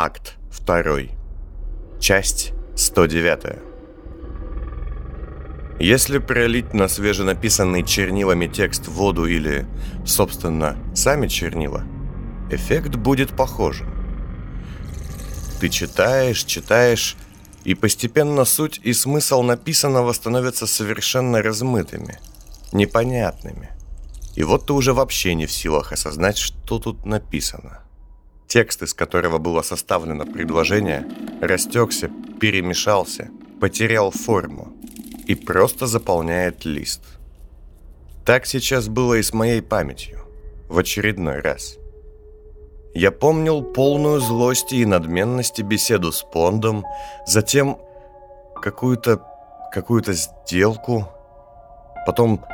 Акт 0.00 0.36
2. 0.64 1.08
Часть 1.98 2.52
109. 2.76 3.58
Если 5.80 6.18
пролить 6.18 6.72
на 6.72 6.86
свеженаписанный 6.86 7.84
чернилами 7.84 8.46
текст 8.46 8.86
воду 8.86 9.26
или, 9.26 9.66
собственно, 10.06 10.76
сами 10.94 11.26
чернила, 11.26 11.82
эффект 12.48 12.94
будет 12.94 13.36
похожим. 13.36 13.88
Ты 15.60 15.68
читаешь, 15.68 16.44
читаешь, 16.44 17.16
и 17.64 17.74
постепенно 17.74 18.44
суть 18.44 18.78
и 18.84 18.92
смысл 18.92 19.42
написанного 19.42 20.12
становятся 20.12 20.68
совершенно 20.68 21.42
размытыми, 21.42 22.20
непонятными. 22.70 23.70
И 24.36 24.44
вот 24.44 24.66
ты 24.66 24.74
уже 24.74 24.92
вообще 24.92 25.34
не 25.34 25.46
в 25.46 25.50
силах 25.50 25.90
осознать, 25.90 26.38
что 26.38 26.78
тут 26.78 27.04
написано. 27.04 27.82
Текст, 28.48 28.82
из 28.82 28.94
которого 28.94 29.36
было 29.36 29.60
составлено 29.60 30.24
предложение, 30.24 31.06
растекся, 31.42 32.10
перемешался, 32.40 33.28
потерял 33.60 34.10
форму 34.10 34.72
и 35.26 35.34
просто 35.34 35.86
заполняет 35.86 36.64
лист. 36.64 37.02
Так 38.24 38.46
сейчас 38.46 38.88
было 38.88 39.14
и 39.14 39.22
с 39.22 39.34
моей 39.34 39.60
памятью. 39.60 40.20
В 40.68 40.78
очередной 40.78 41.40
раз. 41.40 41.76
Я 42.94 43.10
помнил 43.10 43.62
полную 43.62 44.20
злости 44.20 44.76
и 44.76 44.86
надменности 44.86 45.62
беседу 45.62 46.10
с 46.12 46.22
Пондом, 46.22 46.84
затем 47.26 47.78
какую-то 48.60 49.22
какую-то 49.72 50.14
сделку, 50.14 51.08
потом 52.06 52.44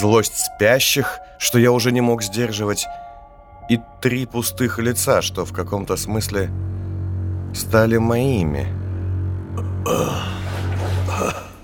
злость 0.00 0.36
спящих, 0.36 1.20
что 1.38 1.58
я 1.58 1.72
уже 1.72 1.92
не 1.92 2.00
мог 2.00 2.22
сдерживать, 2.22 2.86
и 3.68 3.80
три 4.00 4.26
пустых 4.26 4.78
лица, 4.78 5.22
что 5.22 5.44
в 5.44 5.52
каком-то 5.52 5.96
смысле 5.96 6.50
стали 7.54 7.96
моими. 7.96 8.66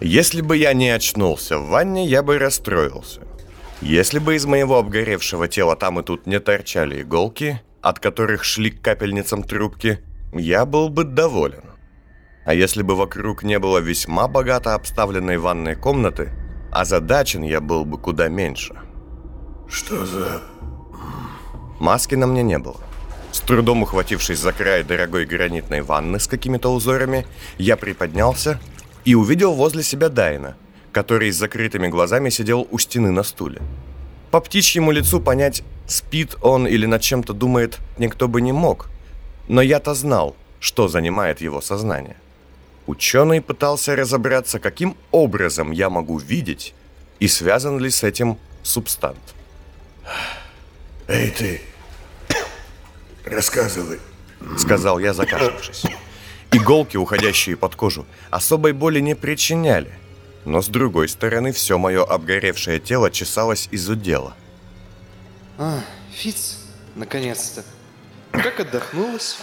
Если 0.01 0.41
бы 0.41 0.57
я 0.57 0.73
не 0.73 0.89
очнулся 0.91 1.59
в 1.59 1.69
ванне, 1.69 2.07
я 2.07 2.23
бы 2.23 2.39
расстроился. 2.39 3.21
Если 3.83 4.19
бы 4.19 4.35
из 4.35 4.47
моего 4.47 4.79
обгоревшего 4.79 5.49
тела 5.49 5.77
там 5.77 6.01
и 6.01 6.03
тут 6.03 6.27
не 6.27 6.39
торчали 6.39 7.03
иголки, 7.03 7.61
от 7.83 7.99
которых 7.99 8.45
шли 8.45 8.71
к 8.71 8.83
капельницам 8.83 9.43
трубки, 9.43 10.01
я 10.33 10.65
был 10.65 10.89
бы 10.89 11.05
доволен. 11.05 11.65
А 12.45 12.55
если 12.55 12.83
бы 12.83 12.95
вокруг 12.95 13.43
не 13.43 13.59
было 13.59 13.79
весьма 13.79 14.29
богато 14.29 14.75
обставленной 14.75 15.39
ванной 15.39 15.77
комнаты, 15.77 16.31
озадачен 16.73 17.43
я 17.43 17.61
был 17.61 17.85
бы 17.85 17.99
куда 17.99 18.29
меньше. 18.29 18.75
Что 19.69 20.05
за 20.05 20.43
Маски 21.81 22.15
на 22.15 22.27
мне 22.27 22.43
не 22.43 22.59
было. 22.59 22.77
С 23.33 23.41
трудом 23.41 23.83
ухватившись 23.83 24.39
за 24.39 24.53
край 24.53 24.85
дорогой 24.85 25.25
гранитной 25.25 25.81
ванны 25.81 26.21
с 26.21 26.27
какими-то 26.27 26.69
узорами, 26.69 27.27
я 27.59 27.77
приподнялся 27.77 28.61
и 29.07 29.15
увидел 29.15 29.55
возле 29.55 29.83
себя 29.83 30.11
Дайна, 30.11 30.57
который 30.93 31.33
с 31.33 31.37
закрытыми 31.37 31.89
глазами 31.89 32.29
сидел 32.29 32.69
у 32.71 32.79
стены 32.79 33.11
на 33.11 33.23
стуле. 33.23 33.63
По 34.31 34.41
птичьему 34.41 34.93
лицу 34.93 35.21
понять, 35.21 35.63
спит 35.87 36.37
он 36.43 36.67
или 36.67 36.85
над 36.85 37.01
чем-то 37.01 37.33
думает, 37.33 37.79
никто 37.99 38.29
бы 38.29 38.43
не 38.43 38.53
мог. 38.53 38.91
Но 39.49 39.63
я-то 39.63 39.95
знал, 39.95 40.37
что 40.61 40.87
занимает 40.87 41.41
его 41.41 41.63
сознание. 41.63 42.17
Ученый 42.87 43.41
пытался 43.41 43.97
разобраться, 43.97 44.59
каким 44.59 44.97
образом 45.13 45.73
я 45.73 45.89
могу 45.89 46.19
видеть 46.19 46.75
и 47.21 47.29
связан 47.29 47.79
ли 47.79 47.89
с 47.89 48.03
этим 48.03 48.37
субстант. 48.63 49.19
Эй 51.11 51.29
ты, 51.33 51.61
рассказывай. 53.25 53.99
Сказал 54.57 55.01
я, 55.01 55.13
закашлявшись. 55.13 55.83
Иголки, 56.53 56.97
уходящие 56.97 57.57
под 57.57 57.75
кожу, 57.75 58.07
особой 58.31 58.73
боли 58.73 59.01
не 59.01 59.17
причиняли. 59.17 59.93
Но 60.45 60.63
с 60.63 60.69
другой 60.69 61.09
стороны, 61.09 61.51
все 61.51 61.79
мое 61.79 62.05
обгоревшее 62.05 62.79
тело 62.79 63.11
чесалось 63.11 63.69
из 63.73 63.89
удела. 63.89 64.37
А, 65.59 65.81
Фиц, 66.13 66.59
наконец-то. 66.95 67.65
Как 68.31 68.61
отдохнулась? 68.61 69.37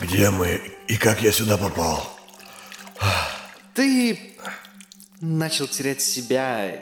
Где 0.00 0.30
мы 0.30 0.60
и 0.86 0.96
как 0.96 1.20
я 1.20 1.32
сюда 1.32 1.58
попал? 1.58 2.16
Ты 3.74 4.36
начал 5.20 5.66
терять 5.66 6.00
себя, 6.00 6.76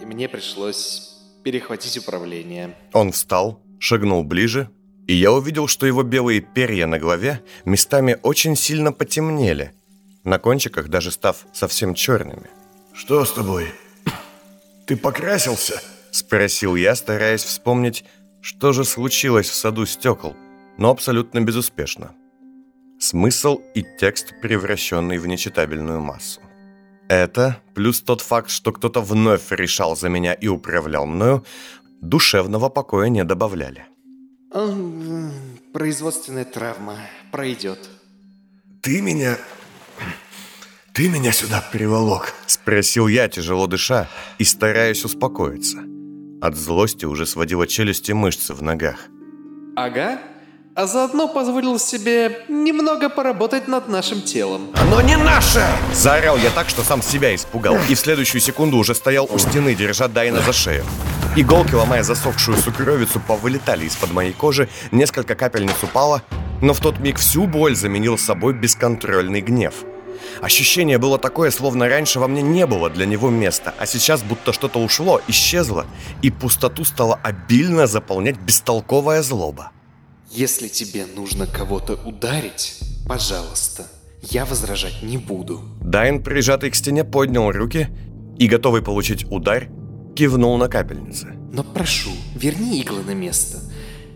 и 0.00 0.04
мне 0.04 0.28
пришлось 0.28 1.16
перехватить 1.42 1.98
управление. 1.98 2.76
Он 2.92 3.10
встал, 3.10 3.60
шагнул 3.80 4.22
ближе, 4.22 4.70
и 5.08 5.14
я 5.14 5.32
увидел, 5.32 5.66
что 5.66 5.86
его 5.86 6.04
белые 6.04 6.40
перья 6.40 6.86
на 6.86 7.00
голове 7.00 7.42
местами 7.64 8.16
очень 8.22 8.54
сильно 8.54 8.92
потемнели, 8.92 9.72
на 10.22 10.38
кончиках 10.38 10.88
даже 10.88 11.10
став 11.10 11.44
совсем 11.52 11.94
черными. 11.94 12.48
Что 12.92 13.24
с 13.24 13.32
тобой? 13.32 13.72
Ты 14.86 14.96
покрасился? 14.96 15.82
Спросил 16.12 16.76
я, 16.76 16.94
стараясь 16.94 17.42
вспомнить, 17.42 18.04
что 18.40 18.72
же 18.72 18.84
случилось 18.84 19.48
в 19.48 19.54
саду 19.54 19.86
стекол, 19.86 20.36
но 20.76 20.90
абсолютно 20.90 21.40
безуспешно. 21.40 22.12
Смысл 22.98 23.60
и 23.74 23.84
текст, 23.98 24.34
превращенный 24.42 25.18
в 25.18 25.26
нечитабельную 25.26 26.00
массу. 26.00 26.40
Это, 27.08 27.56
плюс 27.74 28.02
тот 28.02 28.20
факт, 28.20 28.50
что 28.50 28.72
кто-то 28.72 29.00
вновь 29.00 29.50
решал 29.50 29.96
за 29.96 30.08
меня 30.08 30.32
и 30.32 30.46
управлял 30.46 31.06
мною, 31.06 31.44
душевного 32.00 32.68
покоя 32.68 33.08
не 33.08 33.24
добавляли. 33.24 33.86
Производственная 35.72 36.44
травма 36.44 36.96
пройдет. 37.30 37.88
Ты 38.82 39.00
меня... 39.00 39.38
Ты 40.92 41.08
меня 41.08 41.30
сюда 41.32 41.64
приволок. 41.72 42.34
Спросил 42.46 43.06
я, 43.06 43.28
тяжело 43.28 43.66
дыша, 43.66 44.08
и 44.38 44.44
стараясь 44.44 45.04
успокоиться. 45.04 45.78
От 46.42 46.56
злости 46.56 47.04
уже 47.04 47.26
сводила 47.26 47.66
челюсти 47.66 48.12
мышцы 48.12 48.54
в 48.54 48.62
ногах. 48.62 49.06
Ага. 49.76 50.18
А 50.74 50.86
заодно 50.86 51.28
позволил 51.28 51.78
себе 51.78 52.44
немного 52.48 53.08
поработать 53.08 53.68
над 53.68 53.88
нашим 53.88 54.22
телом. 54.22 54.70
Оно 54.74 55.00
не 55.00 55.16
наше! 55.16 55.64
Заорал 55.92 56.36
я 56.38 56.50
так, 56.50 56.68
что 56.68 56.82
сам 56.82 57.02
себя 57.02 57.34
испугал, 57.34 57.76
и 57.88 57.94
в 57.94 57.98
следующую 57.98 58.40
секунду 58.40 58.76
уже 58.78 58.94
стоял 58.94 59.28
у 59.30 59.38
стены, 59.38 59.74
держа 59.74 60.08
Дайна 60.08 60.40
за 60.40 60.52
шею. 60.52 60.84
Иголки, 61.36 61.74
ломая 61.74 62.02
засохшую 62.02 62.58
сукровицу, 62.58 63.20
повылетали 63.20 63.84
из-под 63.84 64.10
моей 64.10 64.32
кожи, 64.32 64.68
несколько 64.90 65.36
капельниц 65.36 65.76
упало, 65.80 66.24
но 66.60 66.74
в 66.74 66.80
тот 66.80 66.98
миг 66.98 67.18
всю 67.18 67.46
боль 67.46 67.76
заменил 67.76 68.18
собой 68.18 68.52
бесконтрольный 68.52 69.40
гнев. 69.40 69.84
Ощущение 70.42 70.98
было 70.98 71.18
такое, 71.18 71.52
словно 71.52 71.88
раньше 71.88 72.18
во 72.18 72.26
мне 72.26 72.42
не 72.42 72.66
было 72.66 72.90
для 72.90 73.06
него 73.06 73.30
места, 73.30 73.72
а 73.78 73.86
сейчас 73.86 74.24
будто 74.24 74.52
что-то 74.52 74.80
ушло, 74.80 75.20
исчезло, 75.28 75.86
и 76.20 76.32
пустоту 76.32 76.84
стала 76.84 77.20
обильно 77.22 77.86
заполнять 77.86 78.36
бестолковая 78.36 79.22
злоба. 79.22 79.70
Если 80.32 80.66
тебе 80.66 81.06
нужно 81.14 81.46
кого-то 81.46 81.94
ударить, 81.94 82.80
пожалуйста, 83.06 83.86
я 84.22 84.44
возражать 84.44 85.02
не 85.04 85.16
буду. 85.16 85.62
Дайн, 85.80 86.24
прижатый 86.24 86.70
к 86.70 86.74
стене, 86.74 87.04
поднял 87.04 87.52
руки 87.52 87.88
и, 88.36 88.48
готовый 88.48 88.82
получить 88.82 89.24
удар, 89.30 89.68
кивнул 90.14 90.56
на 90.58 90.68
капельницы. 90.68 91.36
Но 91.52 91.64
прошу, 91.64 92.10
верни 92.34 92.80
иглы 92.80 93.02
на 93.02 93.14
место. 93.14 93.58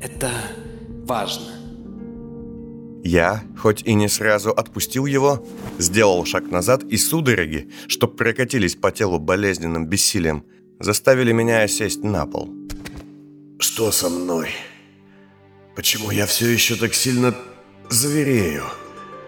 Это 0.01 0.31
важно. 1.05 1.53
Я, 3.05 3.43
хоть 3.59 3.83
и 3.83 3.95
не 3.95 4.09
сразу 4.09 4.51
отпустил 4.51 5.05
его, 5.05 5.47
сделал 5.79 6.25
шаг 6.25 6.51
назад, 6.51 6.85
и 6.85 6.97
судороги, 6.97 7.71
что 7.87 8.09
прокатились 8.09 8.77
по 8.77 8.91
телу 8.91 9.19
болезненным 9.19 9.87
бессилием, 9.87 10.45
заставили 10.81 11.33
меня 11.33 11.69
сесть 11.69 12.03
на 12.03 12.25
пол. 12.27 12.49
Что 13.59 13.93
со 13.93 14.09
мной? 14.09 14.49
Почему 15.77 16.11
я 16.11 16.25
все 16.25 16.49
еще 16.49 16.77
так 16.77 16.95
сильно 16.95 17.35
зверею? 17.91 18.65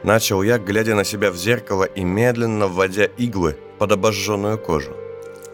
Начал 0.05 0.43
я, 0.43 0.59
глядя 0.59 0.95
на 0.95 1.05
себя 1.05 1.31
в 1.31 1.37
зеркало 1.37 1.85
и 1.85 2.03
медленно 2.03 2.69
вводя 2.69 3.05
иглы 3.05 3.59
под 3.79 3.93
обожженную 3.93 4.59
кожу. 4.59 4.97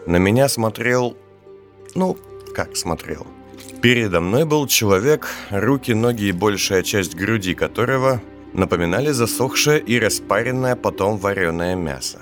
На 0.05 0.17
меня 0.17 0.49
смотрел... 0.49 1.15
Ну, 1.95 2.17
как 2.53 2.75
смотрел? 2.75 3.25
Передо 3.81 4.21
мной 4.21 4.45
был 4.45 4.67
человек, 4.67 5.27
руки, 5.49 5.93
ноги 5.93 6.25
и 6.25 6.31
большая 6.31 6.83
часть 6.83 7.15
груди 7.15 7.53
которого 7.53 8.21
напоминали 8.53 9.11
засохшее 9.11 9.79
и 9.79 9.99
распаренное 9.99 10.75
потом 10.75 11.17
вареное 11.17 11.75
мясо. 11.75 12.19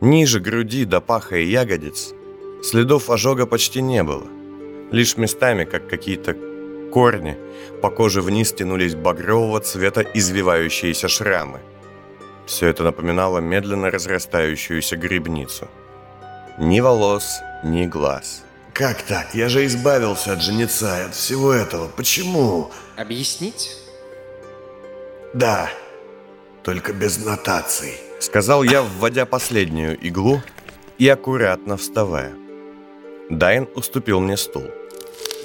Ниже 0.00 0.40
груди 0.40 0.84
до 0.84 1.00
паха 1.00 1.36
и 1.36 1.46
ягодиц 1.46 2.14
следов 2.62 3.10
ожога 3.10 3.46
почти 3.46 3.82
не 3.82 4.02
было. 4.02 4.26
Лишь 4.90 5.16
местами, 5.16 5.64
как 5.64 5.88
какие-то 5.88 6.36
корни, 6.92 7.36
по 7.80 7.90
коже 7.90 8.20
вниз 8.20 8.52
тянулись 8.52 8.94
багрового 8.94 9.60
цвета 9.60 10.02
извивающиеся 10.02 11.08
шрамы. 11.08 11.60
Все 12.46 12.68
это 12.68 12.82
напоминало 12.82 13.38
медленно 13.38 13.90
разрастающуюся 13.90 14.96
грибницу. 14.96 15.68
Ни 16.58 16.80
волос, 16.80 17.40
ни 17.64 17.86
глаз. 17.86 18.44
Как 18.74 19.02
так? 19.02 19.34
Я 19.34 19.48
же 19.48 19.64
избавился 19.66 20.32
от 20.32 20.42
женица 20.42 21.00
и 21.00 21.04
от 21.06 21.14
всего 21.14 21.52
этого. 21.52 21.88
Почему? 21.88 22.70
Объяснить? 22.96 23.76
Да, 25.34 25.70
только 26.62 26.92
без 26.92 27.24
нотаций. 27.24 27.94
Сказал 28.20 28.62
я, 28.62 28.82
вводя 28.82 29.26
последнюю 29.26 29.98
иглу 29.98 30.42
и 30.98 31.08
аккуратно 31.08 31.76
вставая. 31.76 32.34
Дайн 33.30 33.68
уступил 33.74 34.20
мне 34.20 34.36
стул. 34.36 34.64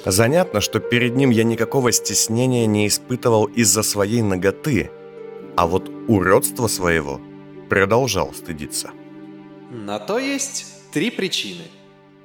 Занятно, 0.04 0.60
что 0.60 0.78
перед 0.78 1.16
ним 1.16 1.30
я 1.30 1.44
никакого 1.44 1.90
стеснения 1.92 2.66
не 2.66 2.86
испытывал 2.86 3.46
из-за 3.46 3.82
своей 3.82 4.22
ноготы, 4.22 4.90
а 5.56 5.66
вот 5.66 5.90
уродства 6.06 6.66
своего 6.68 7.20
продолжал 7.68 8.32
стыдиться. 8.32 8.90
На 9.70 9.98
то 9.98 10.18
есть 10.18 10.77
три 10.92 11.10
причины. 11.10 11.64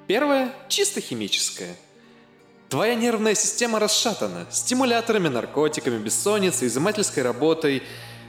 Первая– 0.08 0.54
чисто 0.70 1.02
химическая. 1.02 1.76
Твоя 2.70 2.96
нервная 2.96 3.36
система 3.36 3.80
расшатана 3.80 4.48
стимуляторами, 4.52 5.28
наркотиками, 5.28 5.98
бессонницей, 5.98 6.68
изымательской 6.68 7.24
работой. 7.24 7.84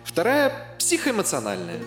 Вторая– 0.04 0.76
психоэмоциональная. 0.78 1.80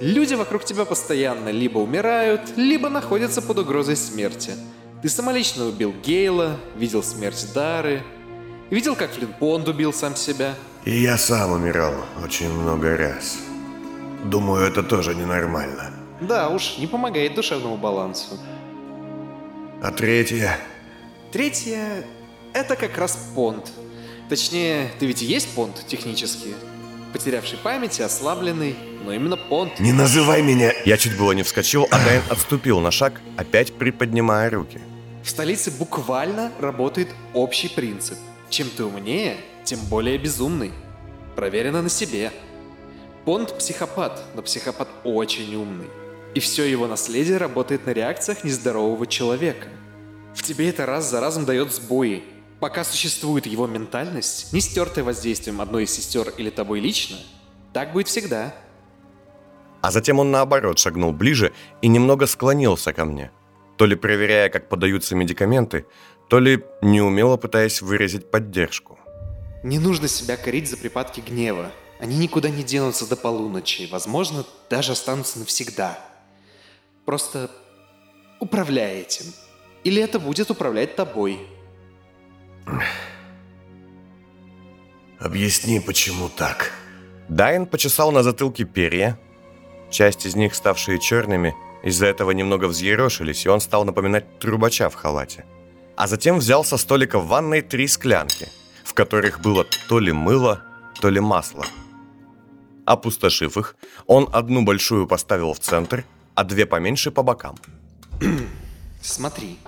Люди 0.00 0.34
вокруг 0.34 0.64
тебя 0.64 0.84
постоянно 0.84 1.48
либо 1.48 1.78
умирают, 1.78 2.56
либо 2.56 2.90
находятся 2.90 3.40
под 3.40 3.58
угрозой 3.60 3.96
смерти. 3.96 4.52
Ты 5.02 5.08
самолично 5.08 5.66
убил 5.66 5.94
Гейла, 6.04 6.58
видел 6.76 7.02
смерть 7.02 7.46
Дары, 7.54 8.02
видел, 8.68 8.94
как 8.94 9.10
Флинпонд 9.12 9.68
убил 9.68 9.92
сам 9.92 10.14
себя. 10.16 10.54
И 10.84 11.00
я 11.00 11.16
сам 11.16 11.52
умирал 11.52 11.94
очень 12.22 12.52
много 12.52 12.96
раз. 12.96 13.38
Думаю, 14.24 14.66
это 14.66 14.82
тоже 14.82 15.14
ненормально. 15.14 15.95
Да 16.20 16.48
уж, 16.48 16.78
не 16.78 16.86
помогает 16.86 17.34
душевному 17.34 17.76
балансу. 17.76 18.38
А 19.82 19.90
третье? 19.90 20.58
Третье– 21.32 22.04
это 22.54 22.76
как 22.76 22.96
раз 22.96 23.18
понт. 23.34 23.70
Точнее, 24.28 24.90
ты 24.98 25.06
ведь 25.06 25.22
и 25.22 25.26
есть 25.26 25.54
понт 25.54 25.84
технически. 25.86 26.54
Потерявший 27.12 27.58
память 27.58 28.00
и 28.00 28.02
ослабленный, 28.02 28.74
но 29.04 29.12
именно 29.12 29.36
понт. 29.36 29.78
Не 29.78 29.92
называй 29.92 30.42
меня... 30.42 30.72
Я 30.84 30.96
чуть 30.96 31.16
было 31.16 31.32
не 31.32 31.42
вскочил, 31.42 31.86
а 31.90 32.04
Дайн 32.04 32.22
отступил 32.30 32.80
на 32.80 32.90
шаг, 32.90 33.20
опять 33.36 33.74
приподнимая 33.74 34.50
руки. 34.50 34.80
В 35.22 35.28
столице 35.28 35.70
буквально 35.70 36.52
работает 36.60 37.08
общий 37.34 37.68
принцип. 37.68 38.16
Чем 38.48 38.68
ты 38.70 38.84
умнее, 38.84 39.36
тем 39.64 39.80
более 39.90 40.18
безумный. 40.18 40.72
Проверено 41.34 41.82
на 41.82 41.88
себе. 41.88 42.32
Понт 43.24 43.56
психопат, 43.58 44.22
но 44.34 44.42
психопат 44.42 44.88
очень 45.04 45.54
умный. 45.54 45.86
И 46.36 46.38
все 46.38 46.64
его 46.70 46.86
наследие 46.86 47.38
работает 47.38 47.86
на 47.86 47.92
реакциях 47.92 48.44
нездорового 48.44 49.06
человека. 49.06 49.68
В 50.34 50.42
тебе 50.42 50.68
это 50.68 50.84
раз 50.84 51.10
за 51.10 51.18
разом 51.18 51.46
дает 51.46 51.72
сбои. 51.72 52.24
Пока 52.60 52.84
существует 52.84 53.46
его 53.46 53.66
ментальность, 53.66 54.52
не 54.52 54.60
стертая 54.60 55.02
воздействием 55.02 55.62
одной 55.62 55.84
из 55.84 55.92
сестер 55.92 56.34
или 56.36 56.50
тобой 56.50 56.80
лично, 56.80 57.16
так 57.72 57.94
будет 57.94 58.08
всегда. 58.08 58.54
А 59.80 59.90
затем 59.90 60.18
он 60.18 60.30
наоборот 60.30 60.78
шагнул 60.78 61.10
ближе 61.10 61.54
и 61.80 61.88
немного 61.88 62.26
склонился 62.26 62.92
ко 62.92 63.06
мне, 63.06 63.30
то 63.78 63.86
ли 63.86 63.96
проверяя, 63.96 64.50
как 64.50 64.68
подаются 64.68 65.16
медикаменты, 65.16 65.86
то 66.28 66.38
ли 66.38 66.62
неумело 66.82 67.38
пытаясь 67.38 67.80
выразить 67.80 68.30
поддержку. 68.30 68.98
Не 69.62 69.78
нужно 69.78 70.06
себя 70.06 70.36
корить 70.36 70.68
за 70.68 70.76
припадки 70.76 71.22
гнева. 71.26 71.72
Они 71.98 72.18
никуда 72.18 72.50
не 72.50 72.62
денутся 72.62 73.08
до 73.08 73.16
полуночи, 73.16 73.88
возможно, 73.90 74.44
даже 74.68 74.92
останутся 74.92 75.38
навсегда. 75.38 75.98
Просто 77.06 77.50
управляй 78.40 79.02
этим. 79.02 79.26
Или 79.84 80.02
это 80.02 80.18
будет 80.18 80.50
управлять 80.50 80.96
тобой. 80.96 81.38
Объясни, 85.20 85.80
почему 85.80 86.28
так. 86.28 86.72
Дайн 87.28 87.66
почесал 87.66 88.10
на 88.10 88.22
затылке 88.22 88.64
перья. 88.64 89.18
Часть 89.88 90.26
из 90.26 90.34
них, 90.34 90.54
ставшие 90.54 90.98
черными, 90.98 91.54
из-за 91.84 92.06
этого 92.06 92.32
немного 92.32 92.66
взъерошились, 92.66 93.46
и 93.46 93.48
он 93.48 93.60
стал 93.60 93.84
напоминать 93.84 94.40
трубача 94.40 94.90
в 94.90 94.94
халате. 94.94 95.44
А 95.96 96.08
затем 96.08 96.38
взял 96.38 96.64
со 96.64 96.76
столика 96.76 97.20
в 97.20 97.28
ванной 97.28 97.62
три 97.62 97.86
склянки, 97.86 98.48
в 98.84 98.94
которых 98.94 99.40
было 99.40 99.64
то 99.88 100.00
ли 100.00 100.10
мыло, 100.10 100.62
то 101.00 101.08
ли 101.08 101.20
масло. 101.20 101.64
Опустошив 102.84 103.56
их, 103.56 103.76
он 104.06 104.28
одну 104.32 104.64
большую 104.64 105.06
поставил 105.06 105.52
в 105.52 105.60
центр, 105.60 106.04
а 106.36 106.44
две 106.44 106.66
поменьше 106.66 107.10
по 107.10 107.22
бокам. 107.22 107.56
Смотри, 109.00 109.58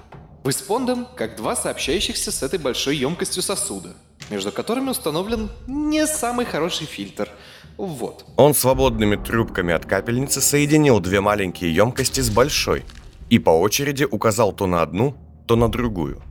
вы 0.44 0.53
с 0.53 0.62
Пондом 0.62 1.09
как 1.17 1.37
два 1.37 1.56
сообщающихся 1.56 2.31
с 2.31 2.43
этой 2.43 2.59
большой 2.59 2.97
емкостью 2.97 3.43
сосуда, 3.43 3.94
между 4.31 4.53
которыми 4.53 4.91
установлен 4.91 5.50
не 5.67 6.06
самый 6.06 6.44
хороший 6.44 6.87
фильтр. 6.87 7.31
Вот. 7.79 8.25
Он 8.37 8.55
свободными 8.55 9.17
трубками 9.17 9.73
от 9.73 9.87
капельницы 9.87 10.41
соединил 10.41 11.00
две 11.00 11.20
маленькие 11.20 11.75
емкости 11.75 12.20
с 12.20 12.29
большой 12.29 12.85
и 13.31 13.38
по 13.38 13.50
очереди 13.50 14.05
указал 14.05 14.53
то 14.53 14.67
на 14.67 14.82
одну, 14.82 15.17
то 15.47 15.56
на 15.56 15.69
другую. 15.71 16.23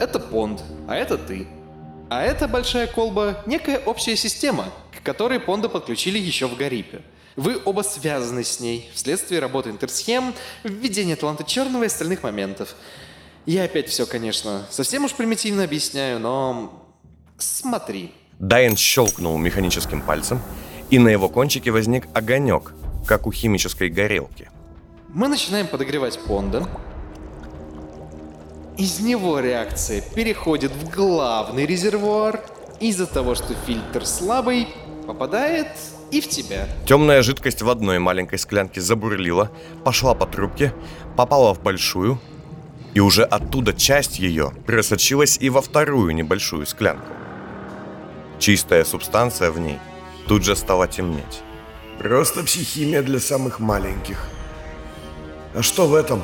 Это 0.00 0.18
Понд, 0.18 0.62
а 0.88 0.96
это 0.96 1.16
ты. 1.16 1.46
А 2.10 2.22
эта 2.22 2.48
большая 2.48 2.88
колба– 2.88 3.42
некая 3.46 3.78
общая 3.78 4.16
система, 4.16 4.66
к 4.92 5.04
которой 5.04 5.38
Понда 5.38 5.68
подключили 5.68 6.18
еще 6.18 6.48
в 6.48 6.56
Гарипе. 6.56 7.02
Вы 7.36 7.60
оба 7.64 7.82
связаны 7.82 8.44
с 8.44 8.60
ней 8.60 8.88
вследствие 8.94 9.40
работы 9.40 9.70
интерсхем, 9.70 10.34
введения 10.62 11.16
таланта 11.16 11.42
черного 11.42 11.82
и 11.82 11.86
остальных 11.86 12.22
моментов. 12.22 12.76
Я 13.44 13.64
опять 13.64 13.88
все, 13.88 14.06
конечно, 14.06 14.66
совсем 14.70 15.04
уж 15.04 15.12
примитивно 15.12 15.64
объясняю, 15.64 16.20
но 16.20 16.86
смотри. 17.36 18.12
Дайен 18.38 18.76
щелкнул 18.76 19.36
механическим 19.36 20.00
пальцем, 20.00 20.40
и 20.90 20.98
на 20.98 21.08
его 21.08 21.28
кончике 21.28 21.72
возник 21.72 22.06
огонек, 22.14 22.72
как 23.06 23.26
у 23.26 23.32
химической 23.32 23.88
горелки. 23.88 24.48
Мы 25.08 25.26
начинаем 25.28 25.66
подогревать 25.66 26.18
Понда. 26.26 26.68
Из 28.78 29.00
него 29.00 29.40
реакция 29.40 30.00
переходит 30.00 30.72
в 30.72 30.90
главный 30.90 31.66
резервуар. 31.66 32.44
Из-за 32.80 33.06
того, 33.06 33.34
что 33.34 33.54
фильтр 33.66 34.04
слабый, 34.04 34.68
попадает 35.06 35.68
и 36.14 36.20
в 36.20 36.28
тебя. 36.28 36.68
Темная 36.86 37.22
жидкость 37.22 37.62
в 37.62 37.68
одной 37.68 37.98
маленькой 37.98 38.38
склянке 38.38 38.80
забурлила, 38.80 39.50
пошла 39.84 40.14
по 40.14 40.26
трубке, 40.26 40.72
попала 41.16 41.52
в 41.54 41.60
большую, 41.60 42.20
и 42.94 43.00
уже 43.00 43.24
оттуда 43.24 43.72
часть 43.72 44.20
ее 44.20 44.52
просочилась 44.64 45.36
и 45.40 45.50
во 45.50 45.60
вторую 45.60 46.14
небольшую 46.14 46.66
склянку. 46.66 47.12
Чистая 48.38 48.84
субстанция 48.84 49.50
в 49.50 49.58
ней 49.58 49.78
тут 50.28 50.44
же 50.44 50.54
стала 50.54 50.86
темнеть. 50.86 51.42
Просто 51.98 52.44
психимия 52.44 53.02
для 53.02 53.18
самых 53.18 53.58
маленьких. 53.58 54.28
А 55.52 55.62
что 55.62 55.88
в 55.88 55.94
этом? 55.94 56.22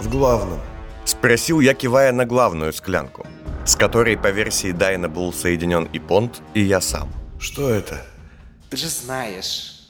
В 0.00 0.10
главном? 0.10 0.58
Спросил 1.04 1.60
я, 1.60 1.74
кивая 1.74 2.10
на 2.10 2.24
главную 2.24 2.72
склянку, 2.72 3.24
с 3.64 3.76
которой 3.76 4.16
по 4.16 4.30
версии 4.30 4.72
Дайна 4.72 5.08
был 5.08 5.32
соединен 5.32 5.84
и 5.92 6.00
Понт, 6.00 6.42
и 6.54 6.60
я 6.60 6.80
сам. 6.80 7.08
Что 7.38 7.70
это? 7.70 8.02
Ты 8.76 8.82
же 8.82 8.88
знаешь. 8.88 9.86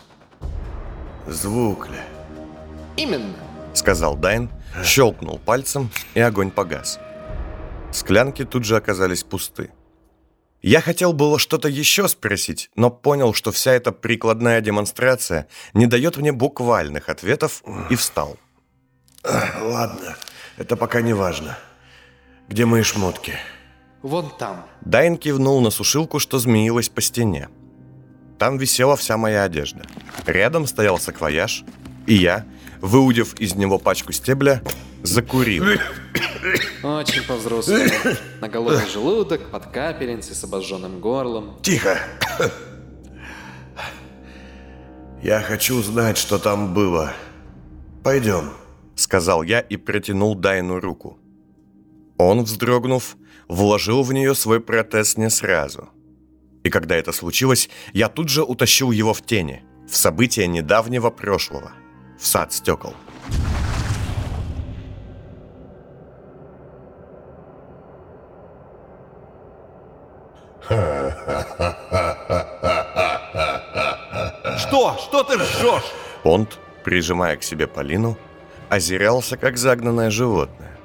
Звук 1.27 1.89
ли? 1.89 1.99
Именно. 2.97 3.35
Сказал 3.75 4.15
Дайн, 4.15 4.49
щелкнул 4.85 5.41
пальцем, 5.41 5.91
и 6.15 6.21
огонь 6.21 6.53
погас. 6.53 7.01
Склянки 7.91 8.45
тут 8.45 8.65
же 8.65 8.77
оказались 8.77 9.25
пусты. 9.25 9.73
Я 10.63 10.81
хотел 10.81 11.13
было 11.13 11.41
что-то 11.41 11.67
еще 11.69 12.07
спросить, 12.07 12.71
но 12.77 12.91
понял, 12.91 13.35
что 13.35 13.51
вся 13.51 13.73
эта 13.73 13.91
прикладная 13.91 14.61
демонстрация 14.61 15.49
не 15.75 15.87
дает 15.87 16.17
мне 16.17 16.31
буквальных 16.31 17.09
ответов 17.09 17.65
и 17.91 17.97
встал. 17.97 18.37
Ладно, 19.25 20.17
это 20.59 20.77
пока 20.77 21.01
не 21.01 21.13
важно. 21.13 21.59
Где 22.47 22.67
мои 22.67 22.83
шмотки? 22.83 23.35
Вон 24.03 24.31
там. 24.39 24.65
Дайн 24.83 25.17
кивнул 25.17 25.61
на 25.61 25.71
сушилку, 25.71 26.21
что 26.21 26.39
змеилась 26.39 26.89
по 26.89 27.01
стене. 27.01 27.49
Там 28.39 28.59
висела 28.59 28.97
вся 28.97 29.17
моя 29.17 29.45
одежда. 29.45 29.83
Рядом 30.27 30.67
стоял 30.67 30.99
саквояж, 30.99 31.65
и 32.07 32.15
я, 32.15 32.45
выудив 32.81 33.35
из 33.41 33.55
него 33.55 33.79
пачку 33.79 34.13
стебля, 34.13 34.63
закурил. 35.03 35.65
Очень 36.83 37.23
по-взрослому. 37.23 37.85
На 38.41 38.49
голодный 38.49 38.89
желудок, 38.89 39.51
под 39.51 39.67
капельницей 39.67 40.35
с 40.35 40.45
обожженным 40.45 41.01
горлом. 41.01 41.59
Тихо! 41.63 41.99
Я 45.23 45.41
хочу 45.41 45.83
знать, 45.83 46.19
что 46.19 46.39
там 46.39 46.75
было. 46.75 47.13
Пойдем. 48.05 48.53
Сказал 48.95 49.43
я 49.43 49.61
и 49.61 49.77
протянул 49.77 50.35
Дайну 50.35 50.81
руку. 50.81 51.19
Он, 52.19 52.45
вздрогнув, 52.45 53.17
вложил 53.49 54.03
в 54.03 54.13
нее 54.13 54.35
свой 54.35 54.61
протез 54.61 55.17
не 55.17 55.29
сразу. 55.29 55.89
И 56.67 56.69
когда 56.69 56.97
это 56.97 57.13
случилось, 57.13 57.71
я 57.93 58.09
тут 58.09 58.29
же 58.29 58.43
утащил 58.43 58.91
его 58.91 59.15
в 59.15 59.23
тени, 59.23 59.63
в 59.89 59.97
события 59.97 60.49
недавнего 60.49 61.11
прошлого, 61.11 61.71
в 62.19 62.27
сад 62.27 62.53
стекол. 62.53 62.93
Что 74.59 74.99
что? 74.99 75.23
Ты 75.23 75.39
жжешь? 75.39 75.93
Понт, 76.25 76.59
прижимая 76.83 77.37
к 77.37 77.45
себе 77.45 77.69
Полину, 77.69 78.19
озирался, 78.69 79.37
как 79.37 79.57
загнанное 79.57 80.11
животное. 80.11 80.77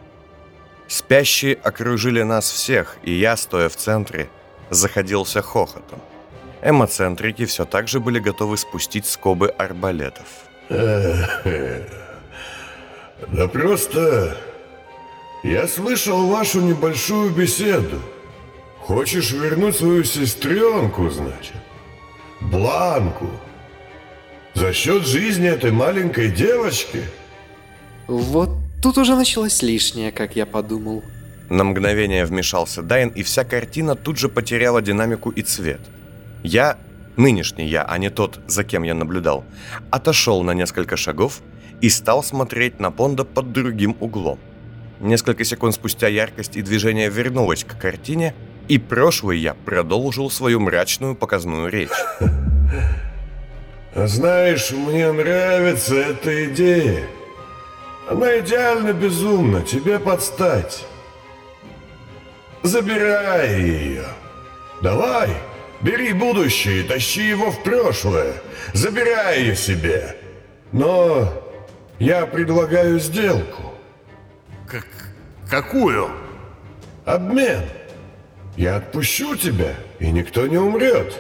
Спящие 0.88 1.55
окружили 1.55 2.21
нас 2.21 2.51
всех, 2.51 2.97
и 3.01 3.13
я, 3.13 3.35
стоя 3.35 3.67
в 3.67 3.75
центре, 3.75 4.29
заходился 4.71 5.41
хохотом. 5.41 5.99
Эмоцентрики 6.63 7.45
все 7.45 7.65
так 7.65 7.87
же 7.87 7.99
были 7.99 8.19
готовы 8.19 8.57
спустить 8.57 9.05
скобы 9.05 9.49
арбалетов. 9.49 10.27
Да 13.27 13.47
просто... 13.47 14.35
Я 15.43 15.67
слышал 15.67 16.25
вашу 16.25 16.59
небольшую 16.59 17.31
беседу. 17.31 17.99
Хочешь 18.79 19.31
вернуть 19.31 19.75
свою 19.75 20.03
сестренку, 20.03 21.09
значит? 21.09 21.55
Бланку. 22.41 23.29
За 24.55 24.73
счет 24.73 25.05
жизни 25.05 25.47
этой 25.47 25.71
маленькой 25.71 26.29
девочки? 26.31 27.03
Вот 28.07 28.49
тут 28.81 28.97
уже 28.97 29.15
началось 29.15 29.61
лишнее, 29.61 30.11
как 30.11 30.35
я 30.35 30.47
подумал. 30.47 31.03
На 31.51 31.65
мгновение 31.65 32.24
вмешался 32.24 32.81
Дайн, 32.81 33.10
и 33.10 33.24
вся 33.24 33.43
картина 33.43 33.96
тут 33.96 34.17
же 34.17 34.29
потеряла 34.29 34.81
динамику 34.81 35.31
и 35.31 35.41
цвет. 35.41 35.81
Я, 36.43 36.77
нынешний 37.17 37.67
я, 37.67 37.84
а 37.84 37.98
не 37.98 38.10
тот, 38.10 38.39
за 38.48 38.63
кем 38.63 38.84
я 38.84 38.93
наблюдал, 38.93 39.43
отошел 39.89 40.43
на 40.43 40.53
несколько 40.53 40.96
шагов 40.96 41.41
и 41.81 41.89
стал 41.89 42.24
смотреть 42.24 42.79
на 42.79 42.89
Понда 42.89 43.25
под 43.25 43.51
другим 43.51 43.98
углом. 44.00 44.39
Несколько 45.01 45.43
секунд 45.43 45.75
спустя 45.75 46.08
яркость 46.08 46.55
и 46.55 46.62
движение 46.62 47.10
вернулась 47.10 47.65
к 47.65 47.77
картине, 47.77 48.34
и 48.70 48.77
прошлый 48.77 49.38
я 49.38 49.53
продолжил 49.53 50.29
свою 50.29 50.62
мрачную 50.62 51.15
показную 51.15 51.70
речь. 51.70 51.89
Знаешь, 53.93 54.72
мне 54.72 55.12
нравится 55.12 55.96
эта 55.96 56.46
идея. 56.46 57.03
Она 58.10 58.39
идеально 58.39 58.93
безумна, 58.93 59.63
тебе 59.63 60.00
подстать. 60.00 60.86
Забирай 62.63 63.61
ее. 63.61 64.05
Давай, 64.81 65.29
бери 65.81 66.13
будущее 66.13 66.83
тащи 66.83 67.27
его 67.27 67.51
в 67.51 67.63
прошлое. 67.63 68.33
Забирай 68.73 69.41
ее 69.41 69.55
себе. 69.55 70.15
Но 70.71 71.31
я 71.99 72.25
предлагаю 72.25 72.99
сделку. 72.99 73.73
Как... 74.67 74.85
Какую? 75.49 76.09
Обмен. 77.05 77.63
Я 78.57 78.77
отпущу 78.77 79.35
тебя, 79.35 79.73
и 79.99 80.11
никто 80.11 80.45
не 80.47 80.57
умрет. 80.57 81.15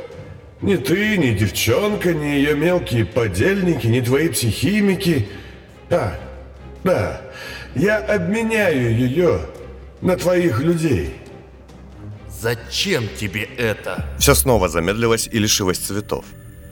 Ни 0.61 0.75
ты, 0.75 1.17
ни 1.17 1.31
девчонка, 1.31 2.13
ни 2.13 2.25
ее 2.25 2.55
мелкие 2.55 3.05
подельники, 3.05 3.87
ни 3.87 3.99
твои 3.99 4.29
психимики. 4.29 5.27
А, 5.89 6.13
да, 6.83 7.21
я 7.73 7.97
обменяю 7.97 8.95
ее 8.95 9.39
на 10.01 10.15
твоих 10.17 10.59
людей. 10.59 11.20
Зачем 12.41 13.07
тебе 13.19 13.43
это? 13.43 14.03
Все 14.17 14.33
снова 14.33 14.67
замедлилось 14.67 15.29
и 15.31 15.37
лишилось 15.37 15.77
цветов. 15.77 16.25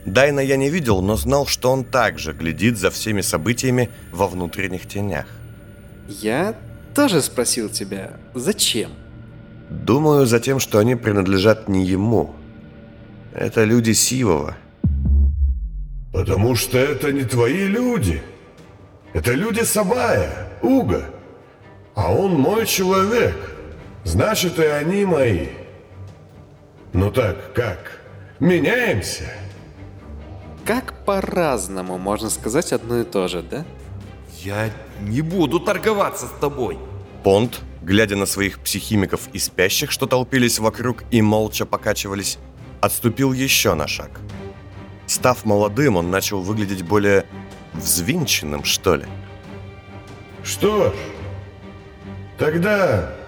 Дайна 0.03 0.39
я 0.39 0.57
не 0.57 0.71
видел, 0.71 1.03
но 1.03 1.15
знал, 1.15 1.45
что 1.45 1.71
он 1.71 1.83
также 1.83 2.33
глядит 2.33 2.79
за 2.79 2.89
всеми 2.89 3.21
событиями 3.21 3.89
во 4.11 4.27
внутренних 4.27 4.88
тенях. 4.88 5.27
Я 6.07 6.55
тоже 6.95 7.21
спросил 7.21 7.69
тебя, 7.69 8.13
зачем? 8.33 8.89
Думаю, 9.69 10.25
за 10.25 10.39
тем, 10.39 10.59
что 10.59 10.79
они 10.79 10.95
принадлежат 10.95 11.69
не 11.69 11.85
ему. 11.85 12.33
Это 13.35 13.63
люди 13.63 13.91
Сивова. 13.91 14.57
Потому 16.11 16.55
что 16.55 16.79
это 16.79 17.11
не 17.11 17.25
твои 17.25 17.67
люди. 17.67 18.23
Это 19.13 19.33
люди 19.33 19.61
Сабая, 19.61 20.47
Уга. 20.63 21.05
А 21.93 22.11
он 22.11 22.39
мой 22.39 22.65
человек. 22.65 23.59
Значит, 24.10 24.58
и 24.58 24.66
они 24.66 25.06
мои. 25.06 25.50
Ну 26.94 27.12
так, 27.12 27.54
как? 27.54 28.01
Меняемся? 28.39 29.32
Как 30.66 31.06
по-разному 31.06 32.00
можно 32.00 32.32
сказать 32.32 32.74
одно 32.74 33.01
и 33.01 33.04
то 33.04 33.28
же, 33.28 33.44
да? 33.44 33.66
Я 34.39 34.72
не 35.00 35.22
буду 35.22 35.60
торговаться 35.60 36.25
с 36.25 36.32
тобой. 36.42 36.80
Понт, 37.24 37.62
глядя 37.84 38.16
на 38.16 38.25
своих 38.25 38.58
психимиков 38.62 39.30
и 39.32 39.38
спящих, 39.38 39.92
что 39.92 40.08
толпились 40.08 40.58
вокруг 40.58 41.04
и 41.12 41.22
молча 41.22 41.68
покачивались, 41.68 42.39
отступил 42.82 43.32
еще 43.32 43.75
на 43.75 43.88
шаг. 43.88 44.22
Став 45.06 45.46
молодым, 45.46 45.98
он 45.98 46.10
начал 46.10 46.42
выглядеть 46.42 46.82
более 46.82 47.28
взвинченным, 47.74 48.63
что 48.63 48.96
ли. 48.96 49.06
Что 50.44 50.89
ж, 50.89 50.94
тогда 52.39 53.18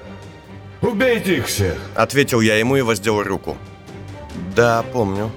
убейте 0.81 1.37
их 1.37 1.47
всех. 1.47 1.77
Ответил 1.95 2.41
я 2.41 2.57
ему 2.57 2.75
и 2.77 2.81
воздел 2.81 3.21
руку. 3.23 3.57
Да, 4.55 4.83
помню. 4.83 5.31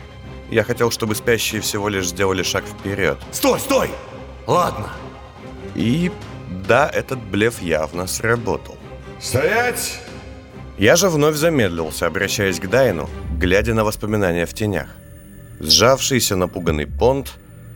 Я 0.50 0.64
хотел, 0.64 0.90
чтобы 0.90 1.14
спящие 1.14 1.60
всего 1.60 1.88
лишь 1.88 2.08
сделали 2.08 2.42
шаг 2.42 2.64
вперед. 2.64 3.18
Стой, 3.32 3.58
стой! 3.60 3.90
Ладно. 4.46 4.90
И 5.74 6.10
да, 6.68 6.88
этот 6.88 7.18
блеф 7.18 7.60
явно 7.62 8.06
сработал. 8.06 8.76
Стоять! 9.20 10.00
Я 10.78 10.96
же 10.96 11.08
вновь 11.08 11.36
замедлился, 11.36 12.06
обращаясь 12.06 12.58
к 12.58 12.68
Дайну, 12.68 13.08
глядя 13.38 13.74
на 13.74 13.84
воспоминания 13.84 14.44
в 14.44 14.54
тенях. 14.54 14.88
Сжавшийся 15.60 16.36
напуганный 16.36 16.86
понт, 16.86 17.32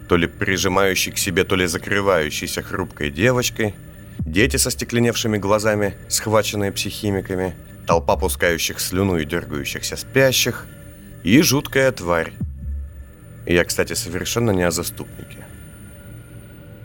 то 0.09 0.17
ли 0.17 0.27
прижимающий 0.27 1.13
к 1.13 1.19
себе, 1.19 1.45
то 1.45 1.55
ли 1.55 1.67
закрывающийся 1.67 2.63
хрупкой 2.63 3.11
девочкой, 3.11 3.75
дети 4.21 4.57
со 4.57 4.71
стекленевшими 4.71 5.39
глазами, 5.39 5.95
схваченные 6.09 6.73
психимиками, 6.73 7.55
толпа 7.87 8.17
пускающих 8.17 8.81
слюну 8.81 9.19
и 9.19 9.25
дергающихся 9.25 9.97
спящих 9.97 10.67
и 11.23 11.41
жуткая 11.41 11.93
тварь. 11.93 12.33
Я, 13.47 13.65
кстати, 13.65 13.95
совершенно 13.95 14.51
не 14.51 14.63
о 14.63 14.71
заступнике. 14.71 15.47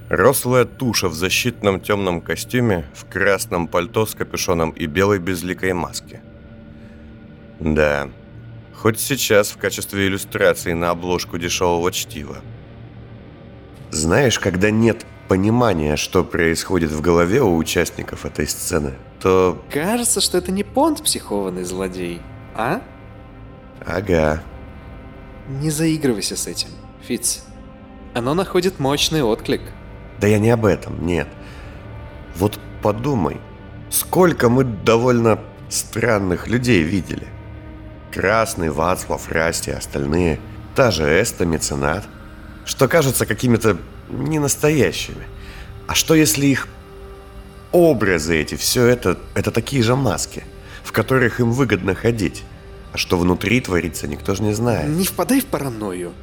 Рослая 0.09 0.65
туша 0.65 1.09
в 1.09 1.13
защитном 1.13 1.79
темном 1.79 2.21
костюме, 2.21 2.85
в 2.93 3.05
красном 3.05 3.67
пальто 3.67 4.05
с 4.05 4.15
капюшоном 4.15 4.69
и 4.71 4.85
белой 4.85 5.19
безликой 5.19 5.73
маске. 5.73 6.21
Да, 7.59 8.09
хоть 8.75 8.99
сейчас 8.99 9.51
в 9.51 9.57
качестве 9.57 10.07
иллюстрации 10.07 10.73
на 10.73 10.91
обложку 10.91 11.37
дешевого 11.37 11.91
чтива. 11.91 12.37
Знаешь, 13.91 14.39
когда 14.39 14.69
нет 14.71 15.05
понимания, 15.27 15.95
что 15.95 16.23
происходит 16.23 16.91
в 16.91 17.01
голове 17.01 17.41
у 17.41 17.55
участников 17.55 18.25
этой 18.25 18.47
сцены, 18.47 18.93
то... 19.19 19.61
Кажется, 19.71 20.21
что 20.21 20.37
это 20.37 20.51
не 20.51 20.63
Понт 20.63 21.01
психованный 21.01 21.63
злодей, 21.63 22.21
а? 22.55 22.81
Ага. 23.85 24.43
Не 25.47 25.69
заигрывайся 25.69 26.35
с 26.35 26.47
этим, 26.47 26.69
Фиц. 27.01 27.43
Оно 28.13 28.33
находит 28.33 28.79
мощный 28.79 29.23
отклик. 29.23 29.61
Да 30.19 30.27
я 30.27 30.39
не 30.39 30.51
об 30.51 30.65
этом, 30.65 31.05
нет. 31.05 31.27
Вот 32.35 32.59
подумай, 32.81 33.39
сколько 33.89 34.49
мы 34.49 34.63
довольно 34.63 35.39
странных 35.69 36.47
людей 36.47 36.83
видели. 36.83 37.27
Красный, 38.11 38.69
Вацлав, 38.69 39.31
Расти, 39.31 39.71
остальные, 39.71 40.39
та 40.75 40.91
же 40.91 41.03
Эста, 41.03 41.45
Меценат, 41.45 42.05
что 42.65 42.87
кажутся 42.87 43.25
какими-то 43.25 43.77
ненастоящими. 44.09 45.25
А 45.87 45.95
что 45.95 46.15
если 46.15 46.45
их 46.47 46.67
образы 47.71 48.39
эти, 48.39 48.55
все 48.55 48.85
это, 48.85 49.17
это 49.35 49.51
такие 49.51 49.83
же 49.83 49.95
маски, 49.95 50.43
в 50.83 50.91
которых 50.91 51.39
им 51.39 51.51
выгодно 51.51 51.95
ходить? 51.95 52.43
А 52.93 52.97
что 52.97 53.17
внутри 53.17 53.59
творится, 53.59 54.07
никто 54.07 54.35
же 54.35 54.43
не 54.43 54.53
знает. 54.53 54.87
Не 54.87 55.05
впадай 55.05 55.41
в 55.41 55.45
паранойю. 55.45 56.13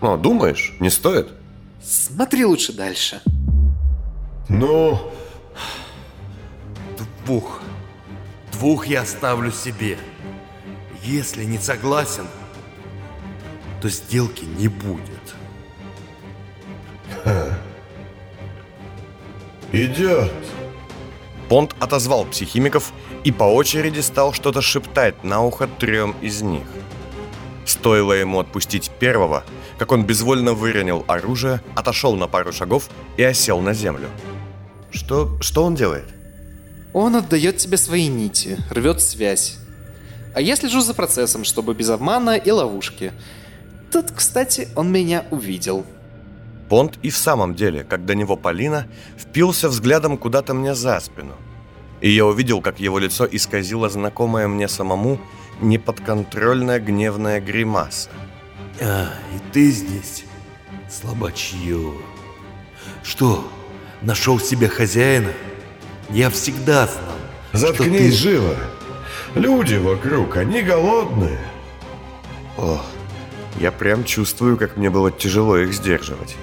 Ну, 0.00 0.16
думаешь, 0.16 0.74
не 0.80 0.90
стоит? 0.90 1.28
Смотри 1.82 2.44
лучше 2.44 2.72
дальше. 2.72 3.20
Ну, 4.48 5.12
Двух. 7.24 7.62
Двух 8.52 8.86
я 8.86 9.00
оставлю 9.00 9.50
себе. 9.50 9.96
Если 11.02 11.44
не 11.44 11.58
согласен, 11.58 12.26
то 13.80 13.88
сделки 13.88 14.44
не 14.44 14.68
будет. 14.68 15.34
Идет. 19.74 20.32
Понт 21.48 21.74
отозвал 21.80 22.24
психимиков 22.24 22.92
и 23.24 23.32
по 23.32 23.44
очереди 23.44 24.00
стал 24.00 24.32
что-то 24.32 24.62
шептать 24.62 25.24
на 25.24 25.42
ухо 25.42 25.66
трем 25.66 26.14
из 26.22 26.42
них. 26.42 26.66
Стоило 27.66 28.12
ему 28.12 28.40
отпустить 28.40 28.90
первого, 28.98 29.44
как 29.78 29.92
он 29.92 30.04
безвольно 30.04 30.52
выронил 30.52 31.04
оружие, 31.08 31.60
отошел 31.74 32.14
на 32.14 32.28
пару 32.28 32.52
шагов 32.52 32.90
и 33.16 33.22
осел 33.22 33.60
на 33.60 33.72
землю. 33.72 34.08
Что, 34.90 35.36
что 35.40 35.64
он 35.64 35.74
делает? 35.74 36.06
Он 36.92 37.16
отдает 37.16 37.56
тебе 37.56 37.76
свои 37.76 38.06
нити, 38.06 38.58
рвет 38.70 39.00
связь. 39.00 39.56
А 40.34 40.40
я 40.40 40.56
слежу 40.56 40.80
за 40.80 40.94
процессом, 40.94 41.44
чтобы 41.44 41.74
без 41.74 41.90
обмана 41.90 42.36
и 42.36 42.50
ловушки. 42.50 43.12
тут, 43.90 44.10
кстати, 44.12 44.68
он 44.76 44.92
меня 44.92 45.24
увидел. 45.30 45.84
Понт 46.68 46.98
и 47.02 47.10
в 47.10 47.16
самом 47.16 47.54
деле, 47.54 47.84
как 47.84 48.04
до 48.04 48.14
него 48.14 48.36
Полина, 48.36 48.86
впился 49.18 49.68
взглядом 49.68 50.16
куда-то 50.16 50.54
мне 50.54 50.74
за 50.74 51.00
спину. 51.00 51.34
И 52.00 52.10
я 52.10 52.26
увидел, 52.26 52.60
как 52.60 52.80
его 52.80 52.98
лицо 52.98 53.26
исказило 53.30 53.88
знакомая 53.88 54.48
мне 54.48 54.68
самому 54.68 55.20
неподконтрольная 55.60 56.80
гневная 56.80 57.40
гримаса. 57.40 58.10
А, 58.80 59.08
и 59.34 59.52
ты 59.52 59.70
здесь, 59.70 60.24
слабачье. 60.90 61.92
Что, 63.02 63.48
нашел 64.02 64.40
себе 64.40 64.68
хозяина? 64.68 65.32
Я 66.10 66.30
всегда 66.30 66.86
знал, 66.86 67.16
Заткнись 67.52 68.12
ты... 68.14 68.30
живо. 68.30 68.56
Люди 69.34 69.76
вокруг, 69.76 70.36
они 70.36 70.62
голодные. 70.62 71.38
О, 72.56 72.80
я 73.58 73.72
прям 73.72 74.04
чувствую, 74.04 74.56
как 74.56 74.76
мне 74.76 74.90
было 74.90 75.10
тяжело 75.10 75.56
их 75.56 75.72
сдерживать. 75.72 76.36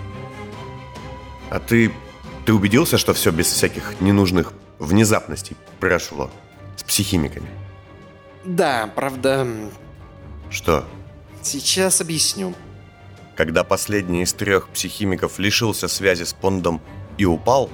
А 1.51 1.60
ты... 1.60 1.91
Ты 2.46 2.53
убедился, 2.53 2.98
что 2.98 3.13
все 3.13 3.29
без 3.29 3.46
всяких 3.51 4.01
ненужных 4.01 4.53
внезапностей 4.79 5.55
прошло? 5.79 6.31
С 6.75 6.81
психимиками? 6.84 7.48
Да, 8.43 8.89
правда, 8.96 9.48
Что? 10.50 10.86
сейчас 11.43 12.01
объясню. 12.01 12.55
Когда 13.36 13.63
последний 13.63 14.24
из 14.24 14.34
трех 14.34 14.70
психимиков 14.70 15.38
лишился 15.38 15.88
связи 15.88 16.24
с 16.24 16.34
Пондом 16.34 16.81
и 17.20 17.25
упал, 17.25 17.70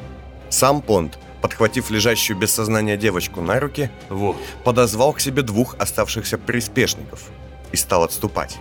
сам 0.49 0.81
Понд, 0.81 1.17
подхватив 1.41 1.89
лежащую 1.89 2.37
без 2.37 2.53
сознания 2.53 2.97
девочку 2.97 3.39
на 3.41 3.59
руки, 3.59 3.89
Вот, 4.09 4.35
подозвал 4.65 5.13
к 5.13 5.21
себе 5.21 5.43
двух 5.43 5.75
оставшихся 5.79 6.37
приспешников 6.37 7.29
и 7.71 7.77
стал 7.77 8.03
отступать. 8.03 8.57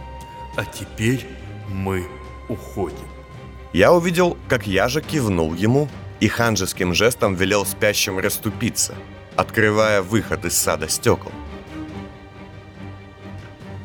а 0.57 0.65
теперь 0.65 1.27
мы 1.69 2.07
уходим. 2.49 3.09
Я 3.77 3.93
увидел, 3.93 4.39
как 4.49 4.67
Яжа 4.67 5.03
кивнул 5.03 5.53
ему 5.53 5.91
и 6.19 6.29
ханжеским 6.29 6.95
жестом 6.95 7.35
велел 7.35 7.67
спящим 7.67 8.19
расступиться, 8.19 8.95
открывая 9.37 10.01
выход 10.01 10.47
из 10.47 10.57
сада 10.57 10.89
стекол. 10.89 11.31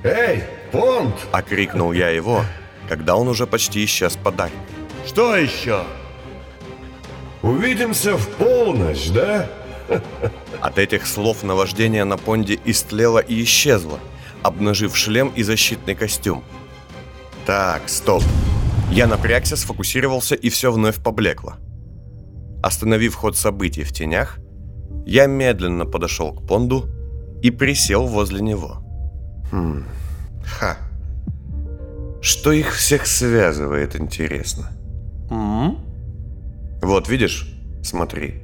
Эй, 0.03 0.45
Понт!— 0.71 1.13
окрикнул 1.33 1.91
я 1.91 2.07
его, 2.07 2.45
когда 2.87 3.17
он 3.17 3.27
уже 3.27 3.45
почти 3.45 3.83
исчез 3.83 4.15
под 4.15 4.39
аркой. 4.39 4.57
Что 5.05 5.35
еще? 5.35 5.83
Увидимся 7.41 8.15
в 8.15 8.29
полночь, 8.29 9.09
да? 9.09 9.49
От 10.61 10.79
этих 10.79 11.05
слов 11.05 11.43
наваждение 11.43 12.05
на 12.05 12.17
понде 12.17 12.57
истлело 12.63 13.19
и 13.19 13.43
исчезло, 13.43 13.99
обнажив 14.41 14.95
шлем 14.95 15.33
и 15.35 15.43
защитный 15.43 15.95
костюм. 15.95 16.45
Так, 17.45 17.89
стоп. 17.89 18.23
Я 18.91 19.07
напрягся, 19.07 19.55
сфокусировался, 19.55 20.35
и 20.35 20.49
все 20.49 20.69
вновь 20.69 21.01
поблекло. 21.01 21.53
Остановив 22.61 23.15
ход 23.15 23.37
событий 23.37 23.83
в 23.83 23.93
тенях, 23.93 24.37
я 25.05 25.27
медленно 25.27 25.85
подошел 25.85 26.33
к 26.33 26.45
понду 26.45 26.85
и 27.41 27.51
присел 27.51 28.05
возле 28.05 28.41
него. 28.41 28.83
Хм, 29.51 29.85
ха. 30.43 30.77
Что 32.21 32.51
их 32.51 32.73
всех 32.73 33.07
связывает, 33.07 33.95
интересно? 33.95 34.69
М? 35.31 35.77
Вот, 36.81 37.07
видишь? 37.07 37.47
Смотри. 37.83 38.41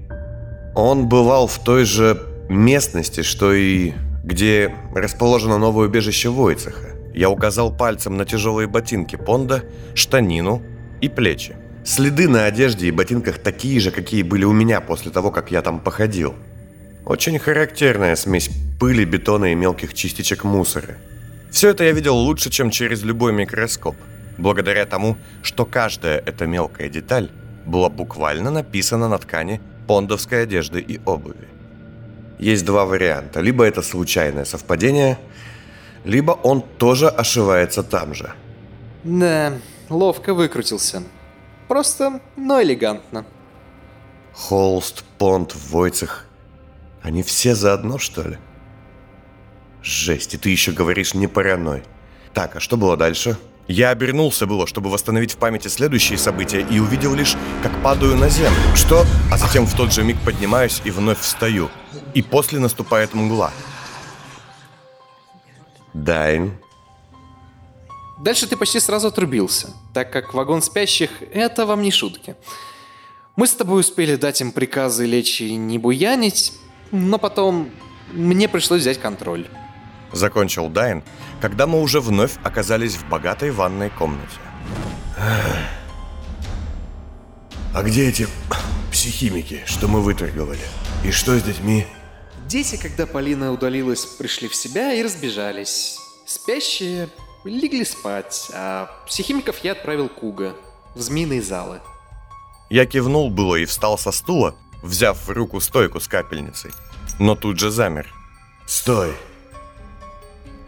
Он 0.75 1.09
бывал 1.09 1.47
в 1.47 1.59
той 1.59 1.83
же 1.83 2.21
местности, 2.49 3.21
что 3.21 3.51
и 3.53 3.93
где 4.23 4.73
расположено 4.95 5.57
новое 5.57 5.87
убежище 5.87 6.29
Войцеха. 6.29 6.96
Я 7.13 7.29
указал 7.29 7.75
пальцем 7.75 8.17
на 8.17 8.25
тяжелые 8.25 8.67
ботинки 8.67 9.15
Понда, 9.15 9.63
штанину 9.95 10.61
и 11.01 11.09
плечи. 11.09 11.55
Следы 11.83 12.27
на 12.27 12.45
одежде 12.45 12.87
и 12.87 12.91
ботинках 12.91 13.39
такие 13.39 13.79
же, 13.79 13.91
какие 13.91 14.23
были 14.23 14.43
у 14.43 14.51
меня 14.51 14.81
после 14.81 15.11
того, 15.11 15.31
как 15.31 15.51
я 15.51 15.61
там 15.61 15.79
походил. 15.79 16.35
Очень 17.05 17.39
характерная 17.39 18.15
смесь 18.15 18.49
пыли, 18.79 19.05
бетона 19.05 19.53
и 19.53 19.55
мелких 19.55 19.93
частичек 19.93 20.43
мусора. 20.43 20.97
Все 21.49 21.69
это 21.69 21.85
я 21.85 21.93
видел 21.93 22.15
лучше, 22.15 22.49
чем 22.49 22.69
через 22.69 23.03
любой 23.03 23.31
микроскоп, 23.31 23.95
благодаря 24.37 24.85
тому, 24.85 25.17
что 25.41 25.65
каждая 25.65 26.19
эта 26.19 26.45
мелкая 26.45 26.89
деталь 26.89 27.29
была 27.65 27.89
буквально 27.89 28.51
написана 28.51 29.07
на 29.07 29.17
ткани 29.17 29.61
пондовской 29.87 30.43
одежды 30.43 30.81
и 30.81 30.99
обуви. 31.05 31.47
Есть 32.39 32.65
два 32.65 32.85
варианта. 32.85 33.39
Либо 33.41 33.63
это 33.63 33.81
случайное 33.81 34.45
совпадение, 34.45 35.17
либо 36.03 36.31
он 36.31 36.61
тоже 36.61 37.07
ошивается 37.07 37.83
там 37.83 38.13
же. 38.13 38.33
Да, 39.03 39.53
ловко 39.89 40.33
выкрутился. 40.33 41.03
Просто, 41.67 42.21
но 42.35 42.61
элегантно. 42.61 43.25
Холст, 44.33 45.03
Понт, 45.17 45.55
Войцех. 45.69 46.25
Они 47.01 47.23
все 47.23 47.55
заодно, 47.55 47.97
что 47.97 48.21
ли? 48.27 48.37
Жесть, 49.81 50.33
и 50.33 50.37
ты 50.37 50.49
еще 50.49 50.71
говоришь 50.71 51.13
не 51.13 51.27
параной. 51.27 51.83
Так, 52.33 52.55
а 52.55 52.59
что 52.59 52.77
было 52.77 52.97
дальше? 52.97 53.37
Я 53.67 53.89
обернулся 53.89 54.45
было, 54.45 54.65
чтобы 54.65 54.89
восстановить 54.89 55.33
в 55.33 55.37
памяти 55.37 55.67
следующие 55.67 56.17
события, 56.17 56.61
и 56.61 56.79
увидел 56.79 57.13
лишь, 57.13 57.35
как 57.61 57.71
падаю 57.83 58.15
на 58.15 58.29
землю. 58.29 58.57
Что? 58.75 59.05
А 59.31 59.37
затем 59.37 59.65
в 59.65 59.75
тот 59.75 59.91
же 59.91 60.03
миг 60.03 60.17
поднимаюсь 60.23 60.81
и 60.85 60.91
вновь 60.91 61.19
встаю. 61.19 61.69
И 62.13 62.21
после 62.21 62.59
наступает 62.59 63.13
мгла. 63.13 63.51
Дайн. 66.03 66.57
Дальше 68.19 68.47
ты 68.47 68.55
почти 68.55 68.79
сразу 68.79 69.07
отрубился, 69.07 69.73
так 69.93 70.11
как 70.11 70.33
вагон 70.33 70.61
спящих— 70.61 71.11
это 71.33 71.65
вам 71.65 71.81
не 71.81 71.91
шутки. 71.91 72.35
Мы 73.35 73.45
с 73.45 73.53
тобой 73.53 73.81
успели 73.81 74.15
дать 74.15 74.41
им 74.41 74.51
приказы 74.51 75.05
лечь 75.05 75.41
и 75.41 75.55
не 75.55 75.77
буянить, 75.77 76.53
но 76.91 77.17
потом 77.17 77.69
мне 78.11 78.47
пришлось 78.47 78.81
взять 78.81 78.99
контроль. 78.99 79.47
Закончил 80.11 80.69
Дайн, 80.69 81.03
когда 81.41 81.67
мы 81.67 81.81
уже 81.81 81.99
вновь 81.99 82.37
оказались 82.43 82.95
в 82.95 83.07
богатой 83.09 83.51
ванной 83.51 83.89
комнате. 83.89 84.37
А 87.73 87.83
где 87.83 88.07
эти 88.07 88.27
психимики, 88.91 89.61
что 89.65 89.87
мы 89.87 90.01
выторговали? 90.01 90.65
И 91.03 91.11
что 91.11 91.37
с 91.37 91.43
детьми? 91.43 91.85
Дети, 92.47 92.77
когда 92.77 93.05
Полина 93.05 93.51
удалилась, 93.51 94.05
пришли 94.05 94.47
в 94.47 94.55
себя 94.55 94.93
и 94.93 95.03
разбежались. 95.03 95.99
Спящие 96.25 97.09
легли 97.43 97.83
спать, 97.83 98.49
а 98.53 98.89
психимиков 99.05 99.57
я 99.65 99.73
отправил 99.73 100.07
Куга 100.07 100.55
в 100.95 101.01
змеиные 101.01 101.41
залы. 101.41 101.81
Я 102.69 102.85
кивнул 102.85 103.29
было 103.29 103.57
и 103.57 103.65
встал 103.65 103.97
со 103.97 104.13
стула, 104.13 104.55
взяв 104.81 105.27
в 105.27 105.29
руку 105.29 105.59
стойку 105.59 105.99
с 105.99 106.07
капельницей. 106.07 106.71
Но 107.19 107.35
тут 107.35 107.59
же 107.59 107.69
замер. 107.69 108.13
Стой. 108.65 109.13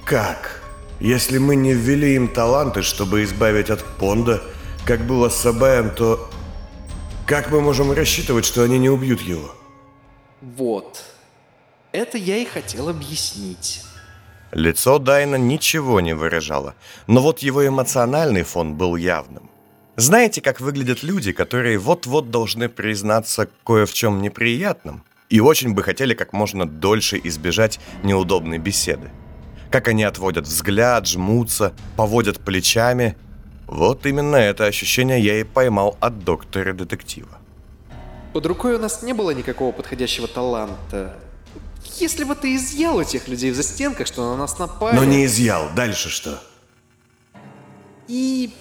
Как? 0.03 0.61
Если 0.99 1.37
мы 1.37 1.55
не 1.55 1.73
ввели 1.73 2.15
им 2.15 2.27
таланты, 2.27 2.81
чтобы 2.81 3.23
избавить 3.23 3.69
от 3.69 3.85
Понда, 3.97 4.41
как 4.85 5.07
было 5.07 5.29
с 5.29 5.37
Сабаем, 5.37 5.91
то... 5.95 6.29
Как 7.25 7.51
мы 7.51 7.61
можем 7.61 7.93
рассчитывать, 7.93 8.43
что 8.43 8.63
они 8.63 8.79
не 8.79 8.89
убьют 8.89 9.21
его? 9.21 9.55
Вот. 10.41 11.05
Это 11.91 12.17
я 12.17 12.38
и 12.38 12.45
хотел 12.45 12.89
объяснить. 12.89 13.84
Лицо 14.52 14.99
Дайна 14.99 15.36
ничего 15.36 16.02
не 16.02 16.13
выражало, 16.13 16.75
но 17.08 17.21
вот 17.21 17.39
его 17.39 17.67
эмоциональный 17.67 18.43
фон 18.43 18.75
был 18.75 18.95
явным. 18.95 19.49
Знаете, 19.95 20.41
как 20.41 20.62
выглядят 20.62 21.04
люди, 21.04 21.32
которые 21.32 21.78
вот-вот 21.78 22.32
должны 22.32 22.69
признаться 22.69 23.49
кое 23.65 23.86
в 23.86 23.93
чем 23.93 24.21
неприятном 24.21 25.04
и 25.30 25.39
очень 25.39 25.73
бы 25.73 25.84
хотели 25.84 26.13
как 26.13 26.32
можно 26.32 26.67
дольше 26.67 27.19
избежать 27.23 27.80
неудобной 28.04 28.60
беседы? 28.60 29.12
Как 29.69 29.88
они 29.88 30.04
отводят 30.04 30.45
взгляд, 30.45 31.08
жмутся, 31.08 31.73
поводят 31.95 32.39
плечами. 32.39 33.17
Вот 33.67 34.06
именно 34.06 34.36
это 34.36 34.65
ощущение 34.65 35.19
я 35.19 35.41
и 35.41 35.43
поймал 35.43 35.97
от 35.99 36.23
доктора-детектива. 36.23 37.38
Под 38.34 38.45
рукой 38.45 38.75
у 38.75 38.80
нас 38.80 39.04
не 39.04 39.13
было 39.13 39.32
никакого 39.32 39.71
подходящего 39.71 40.28
таланта. 40.28 41.15
Если 41.99 42.23
бы 42.23 42.35
ты 42.35 42.55
изъял 42.55 42.99
этих 43.01 43.27
людей 43.27 43.51
в 43.51 43.55
застенках, 43.55 44.07
что 44.07 44.31
на 44.31 44.38
нас 44.38 44.57
напали... 44.57 44.95
Но 44.95 45.03
не 45.03 45.25
изъял. 45.25 45.69
Дальше 45.75 46.09
что? 46.09 46.41
И 48.07 48.53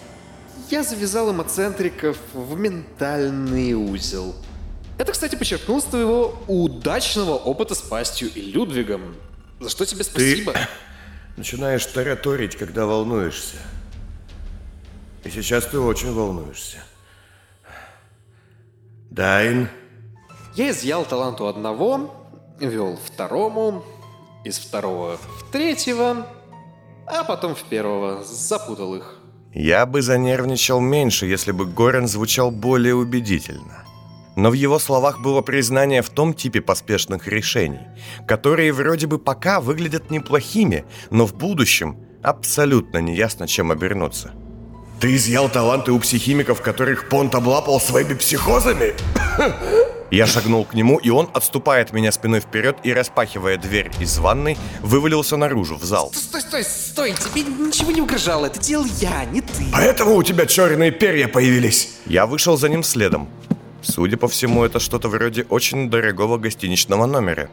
я 0.70 0.82
завязал 0.82 1.30
эмоцентриков 1.30 2.18
в 2.34 2.58
ментальный 2.58 3.74
узел. 3.74 4.34
Это, 4.98 5.12
кстати, 5.12 5.36
подчеркнул 5.36 5.80
с 5.80 5.84
твоего 5.84 6.42
удачного 6.48 7.34
опыта 7.34 7.74
с 7.74 7.80
пастью 7.80 8.30
и 8.34 8.40
Людвигом. 8.40 9.14
За 9.60 9.68
что 9.68 9.86
тебе 9.86 10.02
спасибо. 10.02 10.54
Начинаешь 11.36 11.86
тараторить, 11.86 12.56
когда 12.56 12.86
волнуешься. 12.86 13.56
И 15.24 15.30
сейчас 15.30 15.66
ты 15.66 15.78
очень 15.78 16.12
волнуешься. 16.12 16.78
Дайн, 19.10 19.68
Я 20.54 20.70
изъял 20.70 21.04
талант 21.04 21.40
у 21.40 21.46
одного, 21.46 22.17
вел 22.60 22.98
второму, 23.04 23.84
из 24.44 24.58
второго 24.58 25.16
в 25.16 25.50
третьего, 25.50 26.26
а 27.06 27.24
потом 27.24 27.54
в 27.54 27.62
первого, 27.64 28.24
запутал 28.24 28.94
их. 28.94 29.18
Я 29.54 29.86
бы 29.86 30.02
занервничал 30.02 30.80
меньше, 30.80 31.26
если 31.26 31.52
бы 31.52 31.66
Горен 31.66 32.06
звучал 32.06 32.50
более 32.50 32.94
убедительно. 32.94 33.84
Но 34.36 34.50
в 34.50 34.52
его 34.52 34.78
словах 34.78 35.20
было 35.20 35.40
признание 35.40 36.02
в 36.02 36.10
том 36.10 36.32
типе 36.32 36.60
поспешных 36.60 37.26
решений, 37.26 37.80
которые 38.26 38.72
вроде 38.72 39.06
бы 39.06 39.18
пока 39.18 39.60
выглядят 39.60 40.10
неплохими, 40.10 40.84
но 41.10 41.26
в 41.26 41.34
будущем 41.34 41.96
абсолютно 42.22 42.98
неясно, 42.98 43.48
чем 43.48 43.72
обернуться. 43.72 44.32
Ты 45.00 45.16
изъял 45.16 45.48
таланты 45.48 45.92
у 45.92 45.98
психимиков, 45.98 46.60
которых 46.60 47.08
Понт 47.08 47.34
облапал 47.34 47.80
своими 47.80 48.14
психозами? 48.14 48.94
Я 50.10 50.26
шагнул 50.26 50.64
к 50.64 50.72
нему, 50.72 50.96
и 50.96 51.10
он, 51.10 51.28
отступая 51.34 51.82
от 51.82 51.92
меня 51.92 52.10
спиной 52.12 52.40
вперед 52.40 52.78
и 52.82 52.94
распахивая 52.94 53.58
дверь 53.58 53.90
из 54.00 54.18
ванной, 54.18 54.56
вывалился 54.80 55.36
наружу, 55.36 55.76
в 55.76 55.84
зал. 55.84 56.10
Стой, 56.14 56.40
стой, 56.40 56.64
стой, 56.64 57.12
тебе 57.12 57.42
ничего 57.42 57.90
не 57.90 58.00
угрожало, 58.00 58.46
это 58.46 58.58
делал 58.58 58.86
я, 59.00 59.26
не 59.26 59.42
ты. 59.42 59.66
Поэтому 59.70 60.16
у 60.16 60.22
тебя 60.22 60.46
черные 60.46 60.92
перья 60.92 61.28
появились. 61.28 61.98
Я 62.06 62.24
вышел 62.24 62.56
за 62.56 62.70
ним 62.70 62.82
следом. 62.82 63.28
Судя 63.82 64.16
по 64.16 64.28
всему, 64.28 64.64
это 64.64 64.80
что-то 64.80 65.08
вроде 65.08 65.42
очень 65.50 65.90
дорогого 65.90 66.38
гостиничного 66.38 67.04
номера. 67.04 67.50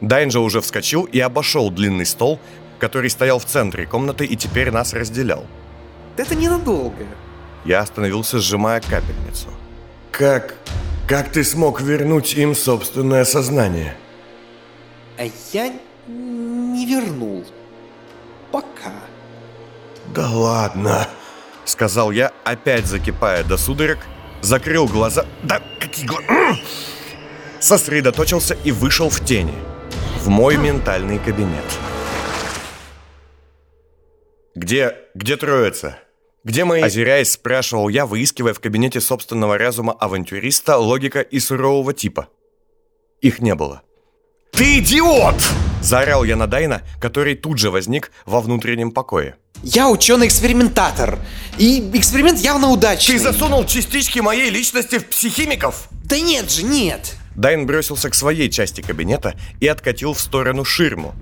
Дайнджа 0.00 0.40
уже 0.40 0.62
вскочил 0.62 1.04
и 1.04 1.20
обошел 1.20 1.70
длинный 1.70 2.06
стол, 2.06 2.40
который 2.78 3.10
стоял 3.10 3.38
в 3.38 3.44
центре 3.44 3.86
комнаты 3.86 4.24
и 4.24 4.34
теперь 4.36 4.70
нас 4.70 4.94
разделял. 4.94 5.44
Это 6.16 6.34
ненадолго. 6.34 7.06
Я 7.66 7.80
остановился, 7.80 8.38
сжимая 8.38 8.80
капельницу. 8.80 9.48
Как... 10.10 10.54
как 11.08 11.30
ты 11.30 11.44
смог 11.44 11.80
вернуть 11.80 12.34
им 12.34 12.54
собственное 12.54 13.24
сознание? 13.24 13.96
А 15.18 15.24
я 15.52 15.72
не 16.08 16.86
вернул. 16.86 17.44
Пока. 18.50 18.92
Да 20.14 20.28
ладно. 20.28 21.08
Сказал 21.64 22.10
я, 22.10 22.32
опять 22.44 22.86
закипая 22.86 23.44
до 23.44 23.56
судорог, 23.56 23.98
закрыл 24.40 24.86
глаза... 24.86 25.26
Да 25.42 25.62
какие 25.80 26.06
глаза... 26.06 26.26
Сосредоточился 27.60 28.56
и 28.64 28.70
вышел 28.70 29.08
в 29.08 29.24
тени. 29.24 29.54
В 30.20 30.28
мой 30.28 30.56
ментальный 30.56 31.18
кабинет. 31.18 31.64
Где... 34.54 34.96
где 35.14 35.36
троица? 35.36 35.98
Где 36.46 36.64
мои... 36.64 36.80
Озираясь, 36.80 37.32
спрашивал 37.32 37.88
я, 37.88 38.06
выискивая 38.06 38.54
в 38.54 38.60
кабинете 38.60 39.00
собственного 39.00 39.58
разума 39.58 39.92
авантюриста, 39.92 40.76
логика 40.78 41.20
и 41.20 41.40
сурового 41.40 41.92
типа. 41.92 42.28
Их 43.20 43.40
не 43.40 43.56
было. 43.56 43.82
Ты 44.52 44.78
идиот! 44.78 45.34
Заорал 45.82 46.22
я 46.22 46.36
на 46.36 46.46
Дайна, 46.46 46.82
который 47.00 47.34
тут 47.34 47.58
же 47.58 47.72
возник 47.72 48.12
во 48.26 48.40
внутреннем 48.40 48.92
покое. 48.92 49.34
Я 49.64 49.90
ученый-экспериментатор. 49.90 51.18
И 51.58 51.80
эксперимент 51.94 52.38
явно 52.38 52.68
удачный. 52.68 53.16
Ты 53.16 53.24
засунул 53.24 53.64
частички 53.64 54.20
моей 54.20 54.48
личности 54.48 55.00
в 55.00 55.06
психимиков? 55.06 55.88
Да 56.04 56.20
нет 56.20 56.48
же, 56.48 56.62
нет. 56.62 57.16
Дайн 57.34 57.66
бросился 57.66 58.08
к 58.08 58.14
своей 58.14 58.48
части 58.50 58.82
кабинета 58.82 59.34
и 59.58 59.66
откатил 59.66 60.12
в 60.12 60.20
сторону 60.20 60.64
ширму. 60.64 61.12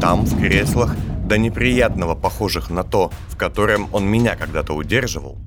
Там, 0.00 0.24
в 0.24 0.40
креслах, 0.40 0.94
до 1.30 1.38
неприятного 1.38 2.16
похожих 2.16 2.70
на 2.70 2.82
то, 2.82 3.12
в 3.28 3.36
котором 3.36 3.88
он 3.92 4.04
меня 4.04 4.34
когда-то 4.34 4.72
удерживал, 4.72 5.38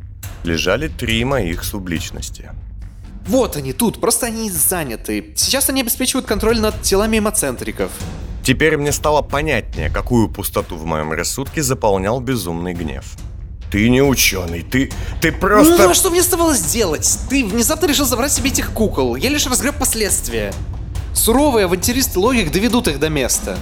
лежали 0.46 0.88
три 0.88 1.26
моих 1.26 1.65
субличности. 1.65 2.52
Вот 3.28 3.58
они 3.58 3.74
тут, 3.74 4.00
просто 4.00 4.28
они 4.28 4.50
заняты. 4.50 5.34
Сейчас 5.36 5.69
они 5.69 5.82
обеспечивают 5.82 6.26
контроль 6.26 6.62
над 6.62 6.82
телами 6.82 7.19
эмоцентриков. 7.19 7.91
Теперь 8.43 8.78
мне 8.78 8.93
стало 8.93 9.22
понятнее, 9.22 9.89
какую 9.89 10.30
пустоту 10.30 10.78
в 10.78 10.86
моем 10.86 11.12
рассудке 11.12 11.62
заполнял 11.62 12.22
безумный 12.22 12.74
гнев. 12.74 13.04
Ты 13.69 13.89
не 13.89 14.02
ученый, 14.02 14.62
ты, 14.62 14.89
ты 15.19 15.34
просто... 15.34 15.78
Ну 15.78 15.89
а 15.89 15.93
что 15.93 16.12
мне 16.12 16.22
оставалось 16.22 16.62
делать? 16.62 17.19
Ты 17.30 17.43
внезапно 17.43 17.88
решил 17.88 18.06
забрать 18.06 18.32
себе 18.32 18.52
этих 18.52 18.72
кукол. 18.72 19.17
Я 19.17 19.30
лишь 19.30 19.48
разгреб 19.48 19.76
последствия. 19.76 20.54
Суровые 21.13 21.65
авантюристы 21.65 22.19
логик 22.19 22.54
доведут 22.54 22.88
их 22.88 23.00
до 23.00 23.10
места. 23.10 23.58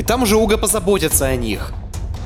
И 0.00 0.02
там 0.02 0.22
уже 0.22 0.36
Уга 0.36 0.56
позаботится 0.56 1.26
о 1.26 1.36
них. 1.36 1.74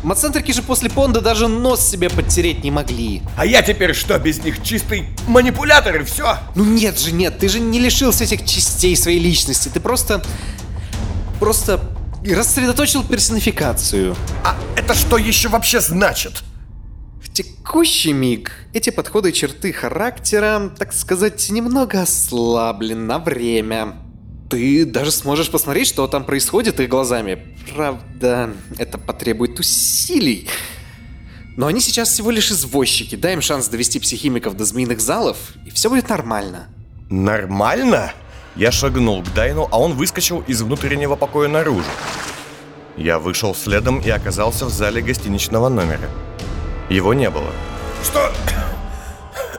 Мацентрики 0.04 0.52
же 0.52 0.62
после 0.62 0.88
Понда 0.88 1.20
даже 1.20 1.48
нос 1.48 1.84
себе 1.84 2.08
подтереть 2.08 2.62
не 2.62 2.70
могли. 2.70 3.20
А 3.36 3.44
я 3.44 3.62
теперь 3.62 3.94
что, 3.94 4.16
без 4.16 4.44
них 4.44 4.62
чистый 4.62 5.08
манипулятор 5.26 5.96
и 5.96 6.04
все? 6.04 6.38
Ну 6.54 6.64
нет 6.64 7.00
же, 7.00 7.10
нет, 7.10 7.40
ты 7.40 7.48
же 7.48 7.58
не 7.58 7.80
лишился 7.80 8.22
этих 8.22 8.44
частей 8.44 8.96
своей 8.96 9.18
личности. 9.18 9.70
Ты 9.74 9.80
просто... 9.80 10.22
Просто 11.40 11.80
рассредоточил 12.24 13.02
персонификацию. 13.02 14.14
А 14.44 14.54
это 14.76 14.94
что 14.94 15.18
еще 15.18 15.48
вообще 15.48 15.80
значит? 15.80 16.44
В 17.20 17.32
текущий 17.32 18.12
миг 18.12 18.52
эти 18.72 18.90
подходы 18.90 19.30
и 19.30 19.32
черты 19.32 19.72
характера, 19.72 20.70
так 20.78 20.92
сказать, 20.92 21.50
немного 21.50 22.02
ослаблены 22.02 23.02
на 23.02 23.18
время. 23.18 23.94
Ты 24.50 24.84
даже 24.84 25.10
сможешь 25.10 25.50
посмотреть, 25.50 25.88
что 25.88 26.06
там 26.06 26.24
происходит 26.24 26.78
их 26.80 26.88
глазами. 26.88 27.38
Правда, 27.74 28.52
это 28.78 28.98
потребует 28.98 29.58
усилий. 29.58 30.48
Но 31.56 31.66
они 31.66 31.80
сейчас 31.80 32.10
всего 32.10 32.30
лишь 32.30 32.50
извозчики. 32.50 33.14
Дай 33.14 33.34
им 33.34 33.40
шанс 33.40 33.68
довести 33.68 34.00
психимиков 34.00 34.56
до 34.56 34.64
змеиных 34.64 35.00
залов, 35.00 35.38
и 35.64 35.70
все 35.70 35.88
будет 35.88 36.08
нормально. 36.08 36.68
Нормально? 37.10 38.12
Я 38.56 38.70
шагнул 38.70 39.22
к 39.22 39.32
Дайну, 39.34 39.68
а 39.70 39.78
он 39.80 39.94
выскочил 39.94 40.42
из 40.46 40.62
внутреннего 40.62 41.16
покоя 41.16 41.48
наружу. 41.48 41.84
Я 42.96 43.18
вышел 43.18 43.54
следом 43.54 44.00
и 44.00 44.10
оказался 44.10 44.66
в 44.66 44.70
зале 44.70 45.02
гостиничного 45.02 45.68
номера. 45.68 46.08
Его 46.88 47.14
не 47.14 47.30
было. 47.30 47.50
Что... 48.02 48.32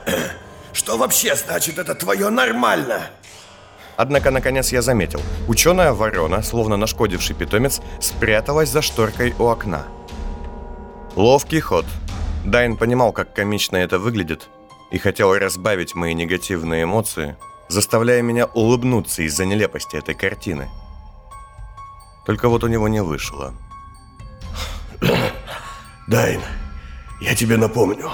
Что 0.73 0.97
вообще 0.97 1.35
значит 1.35 1.77
это 1.77 1.95
твое 1.95 2.29
нормально? 2.29 3.09
Однако, 3.97 4.31
наконец, 4.31 4.71
я 4.71 4.81
заметил. 4.81 5.21
Ученая 5.47 5.93
ворона, 5.93 6.43
словно 6.43 6.77
нашкодивший 6.77 7.35
питомец, 7.35 7.81
спряталась 7.99 8.69
за 8.69 8.81
шторкой 8.81 9.33
у 9.39 9.45
окна. 9.45 9.83
Ловкий 11.15 11.61
ход. 11.61 11.85
Дайн 12.43 12.77
понимал, 12.77 13.13
как 13.13 13.33
комично 13.33 13.77
это 13.77 13.97
выглядит, 13.99 14.49
и 14.91 14.97
хотел 14.97 15.33
разбавить 15.33 15.95
мои 15.95 16.13
негативные 16.13 16.83
эмоции, 16.83 17.37
заставляя 17.69 18.21
меня 18.21 18.45
улыбнуться 18.45 19.23
из-за 19.23 19.45
нелепости 19.45 19.95
этой 19.95 20.13
картины. 20.13 20.69
Только 22.25 22.49
вот 22.49 22.63
у 22.63 22.67
него 22.67 22.87
не 22.87 23.01
вышло. 23.01 23.53
Дайн, 26.07 26.41
я 27.21 27.35
тебе 27.35 27.57
напомню. 27.57 28.11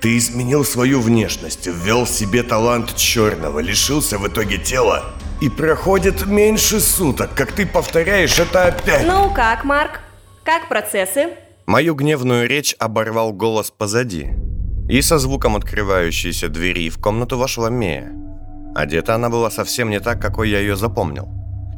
Ты 0.00 0.16
изменил 0.16 0.64
свою 0.64 1.00
внешность, 1.00 1.66
ввел 1.66 2.04
в 2.04 2.08
себе 2.08 2.44
талант 2.44 2.94
черного, 2.94 3.58
лишился 3.58 4.18
в 4.18 4.28
итоге 4.28 4.56
тела. 4.58 5.06
И 5.40 5.48
проходит 5.48 6.24
меньше 6.26 6.78
суток, 6.78 7.34
как 7.34 7.50
ты 7.50 7.66
повторяешь 7.66 8.38
это 8.38 8.66
опять. 8.66 9.06
Ну 9.06 9.32
как, 9.34 9.64
Марк? 9.64 10.00
Как 10.44 10.68
процессы? 10.68 11.30
Мою 11.66 11.96
гневную 11.96 12.48
речь 12.48 12.76
оборвал 12.78 13.32
голос 13.32 13.72
позади. 13.72 14.30
И 14.88 15.02
со 15.02 15.18
звуком 15.18 15.56
открывающейся 15.56 16.48
двери 16.48 16.90
в 16.90 16.98
комнату 16.98 17.36
вошла 17.36 17.68
Мея. 17.68 18.12
Одета 18.76 19.16
она 19.16 19.28
была 19.28 19.50
совсем 19.50 19.90
не 19.90 19.98
так, 19.98 20.22
какой 20.22 20.48
я 20.48 20.60
ее 20.60 20.76
запомнил. 20.76 21.28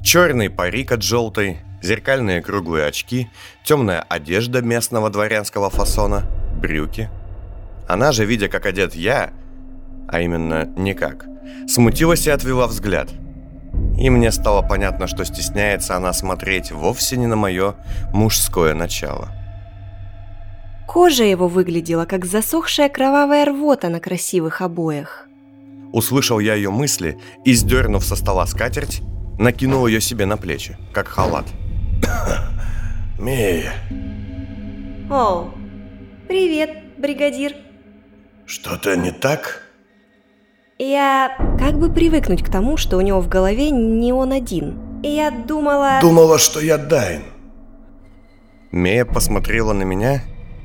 Черный 0.04 0.50
парик 0.50 0.92
от 0.92 1.02
желтой, 1.02 1.58
зеркальные 1.82 2.42
круглые 2.42 2.86
очки, 2.86 3.30
темная 3.64 4.02
одежда 4.02 4.60
местного 4.60 5.08
дворянского 5.08 5.70
фасона, 5.70 6.24
брюки– 6.60 7.08
она 7.92 8.12
же, 8.12 8.24
видя, 8.24 8.48
как 8.48 8.66
одет 8.66 8.94
я, 8.94 9.32
а 10.08 10.20
именно 10.20 10.66
никак, 10.76 11.26
смутилась 11.66 12.26
и 12.26 12.30
отвела 12.30 12.66
взгляд. 12.66 13.08
И 13.98 14.08
мне 14.10 14.30
стало 14.32 14.62
понятно, 14.62 15.06
что 15.06 15.24
стесняется 15.24 15.96
она 15.96 16.12
смотреть 16.12 16.70
вовсе 16.72 17.16
не 17.16 17.26
на 17.26 17.36
мое 17.36 17.74
мужское 18.12 18.74
начало. 18.74 19.30
Кожа 20.86 21.24
его 21.24 21.48
выглядела, 21.48 22.04
как 22.04 22.24
засохшая 22.24 22.88
кровавая 22.88 23.44
рвота 23.44 23.88
на 23.88 24.00
красивых 24.00 24.60
обоях. 24.60 25.28
Услышал 25.92 26.38
я 26.38 26.54
ее 26.54 26.70
мысли 26.70 27.18
и, 27.44 27.54
сдернув 27.54 28.04
со 28.04 28.16
стола 28.16 28.46
скатерть, 28.46 29.02
накинул 29.38 29.86
ее 29.86 30.00
себе 30.00 30.26
на 30.26 30.36
плечи, 30.36 30.76
как 30.92 31.08
халат. 31.08 31.46
Мея. 33.18 33.72
О, 35.10 35.50
привет, 36.28 36.70
бригадир. 36.98 37.54
Что-то 38.50 38.96
не 38.96 39.12
так? 39.12 39.62
Я 40.76 41.36
как 41.56 41.78
бы 41.78 41.88
привыкнуть 41.88 42.42
к 42.42 42.50
тому, 42.50 42.76
что 42.76 42.96
у 42.96 43.00
него 43.00 43.20
в 43.20 43.28
голове 43.28 43.70
не 43.70 44.12
он 44.12 44.32
один. 44.32 44.76
И 45.04 45.08
я 45.08 45.30
думала... 45.30 46.00
Думала, 46.02 46.36
что 46.36 46.58
я 46.58 46.76
Дайн. 46.76 47.22
Мея 48.72 49.04
посмотрела 49.04 49.72
на 49.72 49.84
меня, 49.84 50.24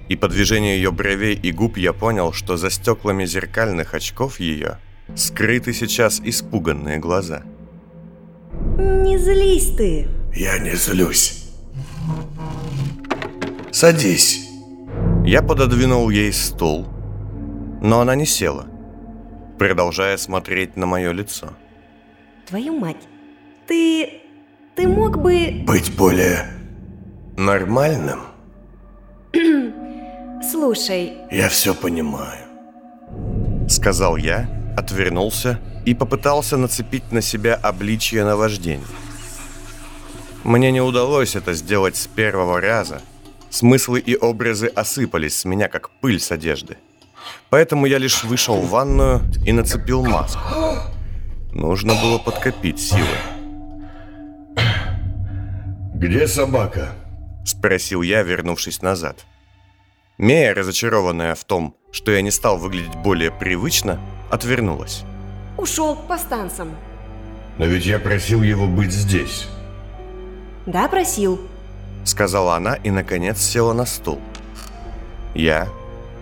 и 0.09 0.15
по 0.15 0.27
движению 0.27 0.77
ее 0.77 0.91
бровей 0.91 1.35
и 1.35 1.51
губ 1.51 1.77
я 1.77 1.93
понял, 1.93 2.33
что 2.33 2.57
за 2.57 2.71
стеклами 2.71 3.23
зеркальных 3.25 3.93
очков 3.93 4.39
ее 4.39 4.79
скрыты 5.15 5.71
сейчас 5.71 6.19
испуганные 6.25 6.97
глаза. 6.97 7.43
Не 8.79 9.19
злись 9.19 9.75
ты. 9.77 10.07
Я 10.33 10.57
не 10.57 10.75
злюсь. 10.75 11.51
Садись. 13.71 14.49
Я 15.23 15.43
пододвинул 15.43 16.09
ей 16.09 16.33
стул, 16.33 16.87
но 17.85 17.99
она 17.99 18.15
не 18.15 18.25
села, 18.25 18.65
продолжая 19.59 20.17
смотреть 20.17 20.75
на 20.75 20.87
мое 20.87 21.11
лицо. 21.11 21.53
Твою 22.47 22.79
мать, 22.79 23.07
ты... 23.67 24.21
ты 24.75 24.87
мог 24.87 25.21
бы... 25.21 25.63
Быть 25.67 25.95
более 25.95 26.47
нормальным? 27.37 28.21
Слушай, 30.51 31.17
Я 31.29 31.47
все 31.49 31.75
понимаю. 31.75 32.47
Сказал 33.69 34.17
я, 34.17 34.49
отвернулся 34.75 35.59
и 35.85 35.93
попытался 35.93 36.57
нацепить 36.57 37.11
на 37.11 37.21
себя 37.21 37.53
обличье 37.53 38.25
наваждения. 38.25 38.83
Мне 40.43 40.71
не 40.71 40.81
удалось 40.81 41.35
это 41.35 41.53
сделать 41.53 41.97
с 41.97 42.07
первого 42.07 42.59
раза. 42.59 43.01
Смыслы 43.51 43.99
и 43.99 44.15
образы 44.15 44.65
осыпались 44.65 45.37
с 45.37 45.45
меня, 45.45 45.67
как 45.67 45.91
пыль 46.01 46.19
с 46.19 46.31
одежды. 46.31 46.77
Поэтому 47.49 47.85
я 47.85 47.97
лишь 47.97 48.23
вышел 48.23 48.57
в 48.57 48.69
ванную 48.69 49.21
и 49.45 49.51
нацепил 49.51 50.03
маску. 50.05 50.39
Нужно 51.51 51.93
было 51.95 52.17
подкопить 52.17 52.79
силы. 52.79 53.17
Где 55.93 56.27
собака? 56.27 56.89
Спросил 57.45 58.01
я, 58.01 58.23
вернувшись 58.23 58.81
назад. 58.81 59.25
Мея, 60.17 60.53
разочарованная 60.53 61.35
в 61.35 61.43
том, 61.43 61.75
что 61.91 62.11
я 62.11 62.21
не 62.21 62.31
стал 62.31 62.57
выглядеть 62.57 62.95
более 62.95 63.31
привычно, 63.31 63.99
отвернулась. 64.29 65.03
ушел 65.57 65.95
к 65.95 66.07
повстанцам. 66.07 66.75
Но 67.57 67.65
ведь 67.65 67.85
я 67.85 67.99
просил 67.99 68.43
его 68.43 68.67
быть 68.67 68.91
здесь. 68.91 69.47
Да, 70.65 70.87
просил. 70.87 71.39
Сказала 72.03 72.55
она 72.55 72.75
и, 72.75 72.91
наконец, 72.91 73.39
села 73.41 73.73
на 73.73 73.85
стул. 73.85 74.19
Я, 75.33 75.67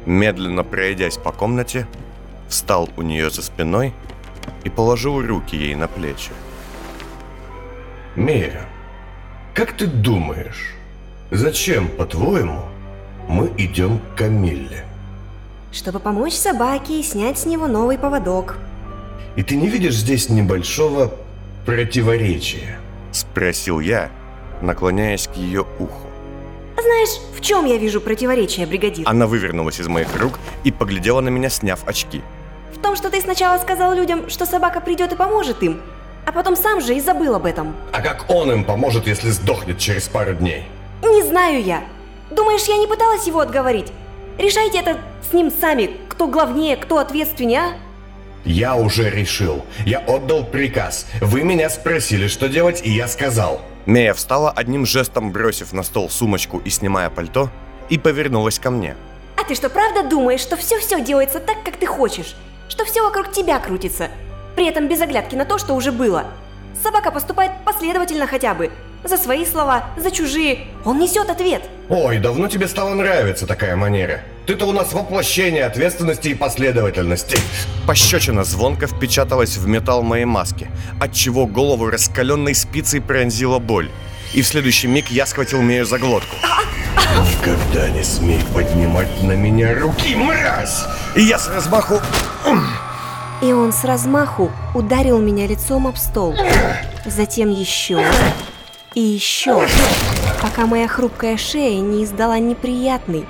медленно 0.05 0.63
пройдясь 0.63 1.17
по 1.17 1.31
комнате, 1.31 1.87
встал 2.47 2.89
у 2.97 3.01
нее 3.01 3.29
за 3.29 3.41
спиной 3.41 3.93
и 4.63 4.69
положил 4.69 5.21
руки 5.21 5.55
ей 5.55 5.75
на 5.75 5.87
плечи. 5.87 6.31
Мия, 8.15 8.65
как 9.53 9.73
ты 9.73 9.87
думаешь, 9.87 10.75
зачем, 11.31 11.87
по-твоему, 11.87 12.61
мы 13.27 13.51
идем 13.57 13.99
к 13.99 14.17
Камилле? 14.17 14.85
Чтобы 15.71 15.99
помочь 15.99 16.33
собаке 16.33 16.99
и 16.99 17.03
снять 17.03 17.39
с 17.39 17.45
него 17.45 17.67
новый 17.67 17.97
поводок. 17.97 18.57
И 19.35 19.41
ты 19.41 19.55
не 19.55 19.67
видишь 19.67 19.95
здесь 19.95 20.29
небольшого 20.29 21.11
противоречия? 21.65 22.77
Спросил 23.11 23.79
я, 23.79 24.11
наклоняясь 24.61 25.27
к 25.27 25.35
ее 25.35 25.61
уху. 25.79 26.07
Знаешь, 26.79 27.19
чем 27.43 27.65
я 27.65 27.77
вижу 27.77 28.01
противоречие, 28.01 28.65
бригадир? 28.65 29.07
Она 29.07 29.27
вывернулась 29.27 29.79
из 29.79 29.87
моих 29.87 30.15
рук 30.19 30.39
и 30.63 30.71
поглядела 30.71 31.21
на 31.21 31.29
меня, 31.29 31.49
сняв 31.49 31.85
очки. 31.85 32.21
В 32.73 32.81
том, 32.81 32.95
что 32.95 33.09
ты 33.09 33.21
сначала 33.21 33.57
сказал 33.59 33.93
людям, 33.93 34.29
что 34.29 34.45
собака 34.45 34.81
придет 34.81 35.13
и 35.13 35.15
поможет 35.15 35.61
им, 35.61 35.81
а 36.25 36.31
потом 36.31 36.55
сам 36.55 36.81
же 36.81 36.95
и 36.95 37.01
забыл 37.01 37.35
об 37.35 37.45
этом. 37.45 37.75
А 37.91 38.01
как 38.01 38.25
он 38.29 38.51
им 38.51 38.63
поможет, 38.63 39.07
если 39.07 39.29
сдохнет 39.29 39.77
через 39.77 40.07
пару 40.07 40.33
дней? 40.33 40.63
Не 41.03 41.21
знаю 41.21 41.61
я. 41.61 41.83
Думаешь, 42.31 42.63
я 42.63 42.77
не 42.77 42.87
пыталась 42.87 43.27
его 43.27 43.41
отговорить? 43.41 43.91
Решайте 44.37 44.79
это 44.79 44.97
с 45.29 45.33
ним 45.33 45.51
сами, 45.51 45.91
кто 46.09 46.27
главнее, 46.27 46.77
кто 46.77 46.97
ответственнее, 46.97 47.59
а? 47.59 47.73
Я 48.45 48.75
уже 48.75 49.09
решил. 49.09 49.63
Я 49.85 49.99
отдал 49.99 50.43
приказ. 50.45 51.07
Вы 51.21 51.43
меня 51.43 51.69
спросили, 51.69 52.27
что 52.27 52.49
делать, 52.49 52.81
и 52.83 52.89
я 52.89 53.07
сказал. 53.07 53.61
Мея 53.85 54.13
встала 54.13 54.51
одним 54.51 54.85
жестом, 54.85 55.31
бросив 55.31 55.73
на 55.73 55.83
стол 55.83 56.09
сумочку 56.09 56.59
и 56.59 56.69
снимая 56.69 57.09
пальто, 57.09 57.49
и 57.89 57.97
повернулась 57.97 58.59
ко 58.59 58.71
мне. 58.71 58.95
А 59.35 59.43
ты 59.43 59.55
что, 59.55 59.69
правда 59.69 60.03
думаешь, 60.03 60.39
что 60.39 60.55
все-все 60.55 61.01
делается 61.01 61.39
так, 61.39 61.63
как 61.65 61.75
ты 61.75 61.85
хочешь? 61.85 62.35
Что 62.69 62.85
все 62.85 63.01
вокруг 63.01 63.31
тебя 63.31 63.59
крутится? 63.59 64.09
При 64.55 64.67
этом 64.67 64.87
без 64.87 65.01
оглядки 65.01 65.35
на 65.35 65.45
то, 65.45 65.57
что 65.57 65.73
уже 65.73 65.91
было. 65.91 66.25
Собака 66.81 67.11
поступает 67.11 67.51
последовательно 67.65 68.25
хотя 68.25 68.53
бы. 68.53 68.71
За 69.03 69.17
свои 69.17 69.45
слова, 69.45 69.89
за 69.97 70.11
чужие. 70.11 70.67
Он 70.85 70.97
несет 70.97 71.29
ответ. 71.29 71.63
Ой, 71.89 72.19
давно 72.19 72.47
тебе 72.47 72.67
стало 72.67 72.93
нравиться 72.93 73.45
такая 73.45 73.75
манера. 73.75 74.21
Ты-то 74.45 74.65
у 74.65 74.73
нас 74.73 74.91
воплощение 74.91 75.65
ответственности 75.65 76.29
и 76.29 76.33
последовательности. 76.35 77.37
Пощечина 77.87 78.43
звонко 78.43 78.87
впечаталась 78.87 79.55
в 79.55 79.67
металл 79.67 80.03
моей 80.03 80.25
маски, 80.25 80.69
отчего 80.99 81.47
голову 81.47 81.89
раскаленной 81.89 82.53
спицей 82.53 82.99
пронзила 82.99 83.59
боль. 83.59 83.89
И 84.33 84.41
в 84.41 84.47
следующий 84.47 84.87
миг 84.87 85.09
я 85.09 85.25
схватил 85.25 85.61
Мею 85.61 85.85
за 85.85 85.97
глотку. 85.97 86.35
Никогда 87.31 87.89
не 87.89 88.03
смей 88.03 88.41
поднимать 88.53 89.23
на 89.23 89.33
меня 89.33 89.79
руки, 89.79 90.15
мразь! 90.15 90.83
И 91.15 91.21
я 91.21 91.39
с 91.39 91.47
размаху... 91.47 92.01
И 93.41 93.51
он 93.51 93.71
с 93.73 93.83
размаху 93.83 94.51
ударил 94.73 95.19
меня 95.19 95.47
лицом 95.47 95.87
об 95.87 95.97
стол. 95.97 96.35
Затем 97.05 97.49
еще 97.49 98.05
и 98.93 99.01
еще, 99.01 99.67
пока 100.41 100.65
моя 100.65 100.87
хрупкая 100.87 101.35
шея 101.35 101.81
не 101.81 102.03
издала 102.03 102.39
неприятный, 102.39 103.25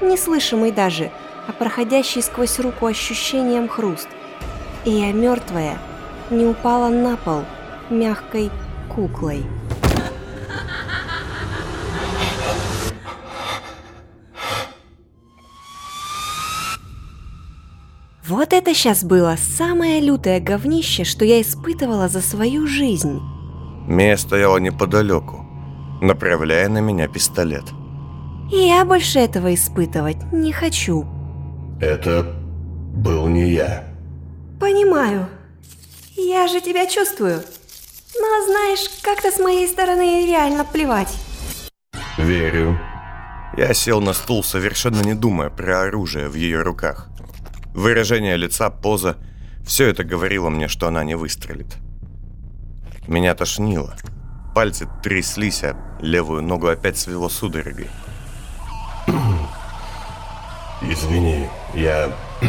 неслышимый 0.00 0.72
даже, 0.72 1.10
а 1.46 1.52
проходящий 1.52 2.22
сквозь 2.22 2.58
руку 2.58 2.86
ощущением 2.86 3.68
хруст. 3.68 4.08
И 4.84 4.90
я 4.90 5.12
мертвая 5.12 5.78
не 6.30 6.44
упала 6.46 6.88
на 6.88 7.16
пол 7.16 7.44
мягкой 7.90 8.50
куклой. 8.94 9.44
Вот 18.26 18.52
это 18.52 18.74
сейчас 18.74 19.04
было 19.04 19.36
самое 19.38 20.00
лютое 20.00 20.38
говнище, 20.38 21.04
что 21.04 21.24
я 21.24 21.40
испытывала 21.40 22.08
за 22.08 22.20
свою 22.20 22.66
жизнь. 22.66 23.20
Мея 23.86 24.18
стояла 24.18 24.58
неподалеку, 24.58 25.46
направляя 26.02 26.68
на 26.68 26.78
меня 26.78 27.08
пистолет. 27.08 27.64
И 28.50 28.56
я 28.56 28.84
больше 28.84 29.18
этого 29.18 29.54
испытывать 29.54 30.16
не 30.32 30.52
хочу. 30.52 31.06
Это 31.80 32.24
был 32.94 33.28
не 33.28 33.50
я. 33.50 33.84
Понимаю. 34.58 35.28
Я 36.16 36.48
же 36.48 36.60
тебя 36.60 36.86
чувствую. 36.86 37.42
Но 38.20 38.46
знаешь, 38.46 38.88
как-то 39.02 39.30
с 39.30 39.38
моей 39.38 39.68
стороны 39.68 40.26
реально 40.26 40.64
плевать. 40.64 41.14
Верю. 42.16 42.78
Я 43.56 43.74
сел 43.74 44.00
на 44.00 44.12
стул, 44.12 44.42
совершенно 44.42 45.02
не 45.02 45.14
думая 45.14 45.50
про 45.50 45.82
оружие 45.82 46.28
в 46.28 46.34
ее 46.34 46.62
руках. 46.62 47.08
Выражение 47.74 48.36
лица, 48.36 48.70
поза– 48.70 49.16
все 49.68 49.86
это 49.88 50.02
говорило 50.02 50.48
мне, 50.48 50.66
что 50.66 50.88
она 50.88 51.04
не 51.04 51.14
выстрелит. 51.14 51.76
Меня 53.06 53.34
тошнило. 53.34 53.94
Пальцы 54.54 54.88
тряслись, 55.02 55.62
а 55.62 55.76
левую 56.00 56.42
ногу 56.42 56.68
опять 56.68 56.96
свело 56.96 57.28
судорогой. 57.28 57.88
Извини, 60.82 61.48
я... 61.74 62.12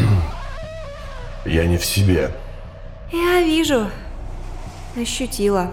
Я 1.45 1.65
не 1.65 1.77
в 1.77 1.85
себе. 1.85 2.31
Я 3.11 3.41
вижу. 3.41 3.89
Ощутила. 4.95 5.71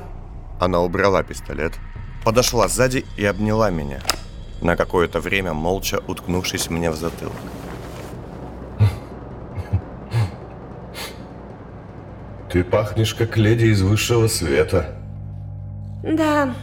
Она 0.60 0.80
убрала 0.80 1.22
пистолет, 1.22 1.74
подошла 2.24 2.68
сзади 2.68 3.04
и 3.16 3.24
обняла 3.26 3.70
меня, 3.70 4.00
на 4.62 4.76
какое-то 4.76 5.20
время 5.20 5.52
молча 5.52 6.00
уткнувшись 6.06 6.70
мне 6.70 6.90
в 6.90 6.96
затылок. 6.96 7.34
Ты 12.50 12.64
пахнешь 12.64 13.14
как 13.14 13.36
леди 13.36 13.66
из 13.66 13.82
высшего 13.82 14.28
света. 14.28 14.96
Да, 16.02 16.54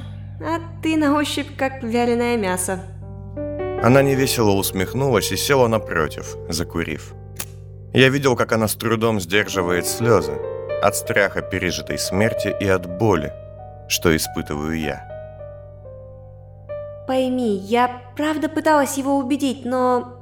а 0.42 0.60
ты 0.82 0.96
на 0.96 1.16
ощупь 1.18 1.56
как 1.58 1.84
вяленое 1.84 2.38
мясо. 2.38 2.80
Она 3.84 4.02
невесело 4.02 4.52
усмехнулась 4.52 5.34
и 5.34 5.36
села 5.36 5.68
напротив, 5.68 6.38
закурив. 6.48 7.14
Я 7.94 8.08
видел, 8.08 8.38
как 8.38 8.54
она 8.54 8.70
с 8.70 8.76
трудом 8.76 9.20
сдерживает 9.20 9.86
слезы 9.86 10.40
от 10.82 10.96
страха 10.96 11.42
пережитой 11.42 12.00
смерти 12.00 12.56
и 12.62 12.66
от 12.70 12.86
боли, 12.98 13.34
что 13.90 14.16
испытываю 14.16 14.80
я. 14.80 15.06
Пойми, 17.08 17.58
я 17.58 18.02
правда 18.16 18.48
пыталась 18.48 18.98
его 18.98 19.18
убедить, 19.18 19.66
но 19.66 20.14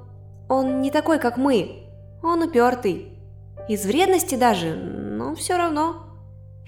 он 0.50 0.82
не 0.82 0.90
такой, 0.90 1.20
как 1.20 1.38
мы. 1.38 1.84
Он 2.24 2.42
упертый. 2.42 3.14
Из 3.70 3.86
вредности 3.86 4.34
даже, 4.34 4.74
но 4.74 5.36
все 5.36 5.56
равно. 5.58 6.08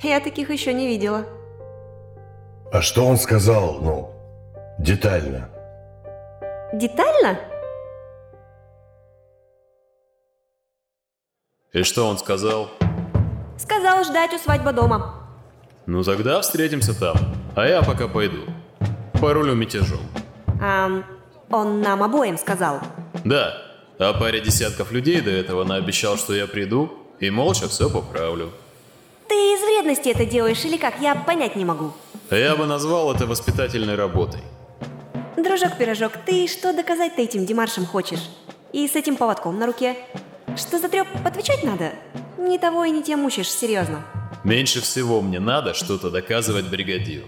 Я 0.04 0.20
таких 0.20 0.52
еще 0.52 0.74
не 0.74 0.88
видела. 0.88 1.26
А 2.72 2.82
что 2.82 3.04
он 3.04 3.18
сказал, 3.18 3.80
ну, 3.82 4.12
детально? 4.78 5.50
Детально? 6.74 7.38
И 11.72 11.84
что 11.84 12.08
он 12.08 12.18
сказал? 12.18 12.72
Сказал 13.60 14.04
ждать 14.04 14.34
у 14.34 14.40
свадьбы 14.40 14.74
дома. 14.74 15.24
Ну 15.86 16.02
тогда 16.04 16.42
встретимся 16.42 17.00
там. 17.00 17.16
А 17.56 17.68
я 17.68 17.84
пока 17.84 18.08
пойду. 18.08 18.46
Порулю 19.22 19.54
мятежом. 19.54 20.00
Ам, 20.60 21.06
он 21.52 21.82
нам 21.82 22.02
обоим 22.02 22.40
сказал. 22.40 22.80
Да, 23.24 23.56
а 24.00 24.14
паре 24.14 24.42
десятков 24.42 24.92
людей 24.92 25.22
до 25.22 25.30
этого 25.30 25.64
наобещал, 25.64 26.18
что 26.18 26.34
я 26.34 26.48
приду 26.48 26.92
и 27.20 27.30
молча 27.30 27.68
все 27.68 27.88
поправлю. 27.88 28.52
Ты 29.28 29.36
из 29.36 29.62
вредности 29.62 30.10
это 30.10 30.26
делаешь 30.26 30.66
или 30.66 30.78
как? 30.78 31.00
Я 31.00 31.14
понять 31.14 31.56
не 31.56 31.66
могу. 31.66 31.94
Я 32.32 32.56
бы 32.56 32.66
назвал 32.66 33.14
это 33.14 33.28
воспитательной 33.28 33.94
работой. 33.94 34.42
Дружок-пирожок, 35.38 36.14
ты 36.26 36.48
что 36.48 36.74
доказать-то 36.74 37.22
этим 37.22 37.46
Димаршем 37.46 37.86
хочешь? 37.86 38.30
И 38.72 38.88
с 38.88 38.96
этим 38.96 39.16
поводком 39.18 39.58
на 39.58 39.66
руке? 39.66 39.96
Что 40.56 40.78
за 40.78 40.90
треп 40.90 41.08
отвечать 41.26 41.64
надо? 41.64 41.92
Ни 42.38 42.58
того 42.58 42.86
и 42.86 42.92
не 42.92 43.02
тем 43.02 43.22
мучишь, 43.22 43.50
серьезно. 43.50 44.04
Меньше 44.44 44.82
всего 44.82 45.22
мне 45.22 45.40
надо 45.40 45.74
что-то 45.74 46.12
доказывать 46.12 46.66
бригадиру. 46.66 47.28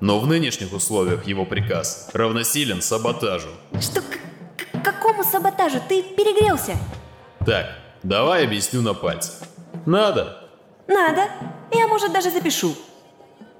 Но 0.00 0.20
в 0.20 0.26
нынешних 0.26 0.72
условиях 0.72 1.26
его 1.26 1.44
приказ 1.44 2.10
равносилен 2.12 2.82
саботажу. 2.82 3.48
Что, 3.80 4.02
к, 4.02 4.18
к 4.56 4.84
какому 4.84 5.24
саботажу? 5.24 5.80
Ты 5.88 6.02
перегрелся? 6.02 6.76
Так, 7.44 7.66
давай 8.02 8.44
объясню 8.44 8.82
на 8.82 8.94
пальцах. 8.94 9.34
Надо. 9.86 10.48
Надо. 10.86 11.28
Я, 11.72 11.88
может, 11.88 12.12
даже 12.12 12.30
запишу. 12.30 12.74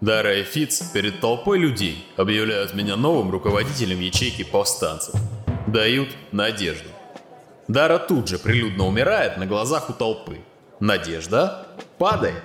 Дара 0.00 0.38
и 0.38 0.44
Фиц 0.44 0.82
перед 0.92 1.20
толпой 1.20 1.58
людей 1.58 2.06
объявляют 2.16 2.74
меня 2.74 2.96
новым 2.96 3.30
руководителем 3.30 4.00
ячейки 4.00 4.44
повстанцев. 4.44 5.14
Дают 5.66 6.10
надежду. 6.32 6.88
Дара 7.66 7.98
тут 7.98 8.28
же 8.28 8.38
прилюдно 8.38 8.86
умирает 8.86 9.38
на 9.38 9.46
глазах 9.46 9.90
у 9.90 9.92
толпы. 9.92 10.40
Надежда 10.80 11.66
падает. 11.98 12.42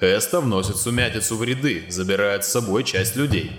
Эста 0.00 0.40
вносит 0.40 0.76
сумятицу 0.76 1.36
в 1.36 1.44
ряды, 1.44 1.84
забирает 1.88 2.44
с 2.44 2.48
собой 2.48 2.82
часть 2.82 3.14
людей. 3.14 3.52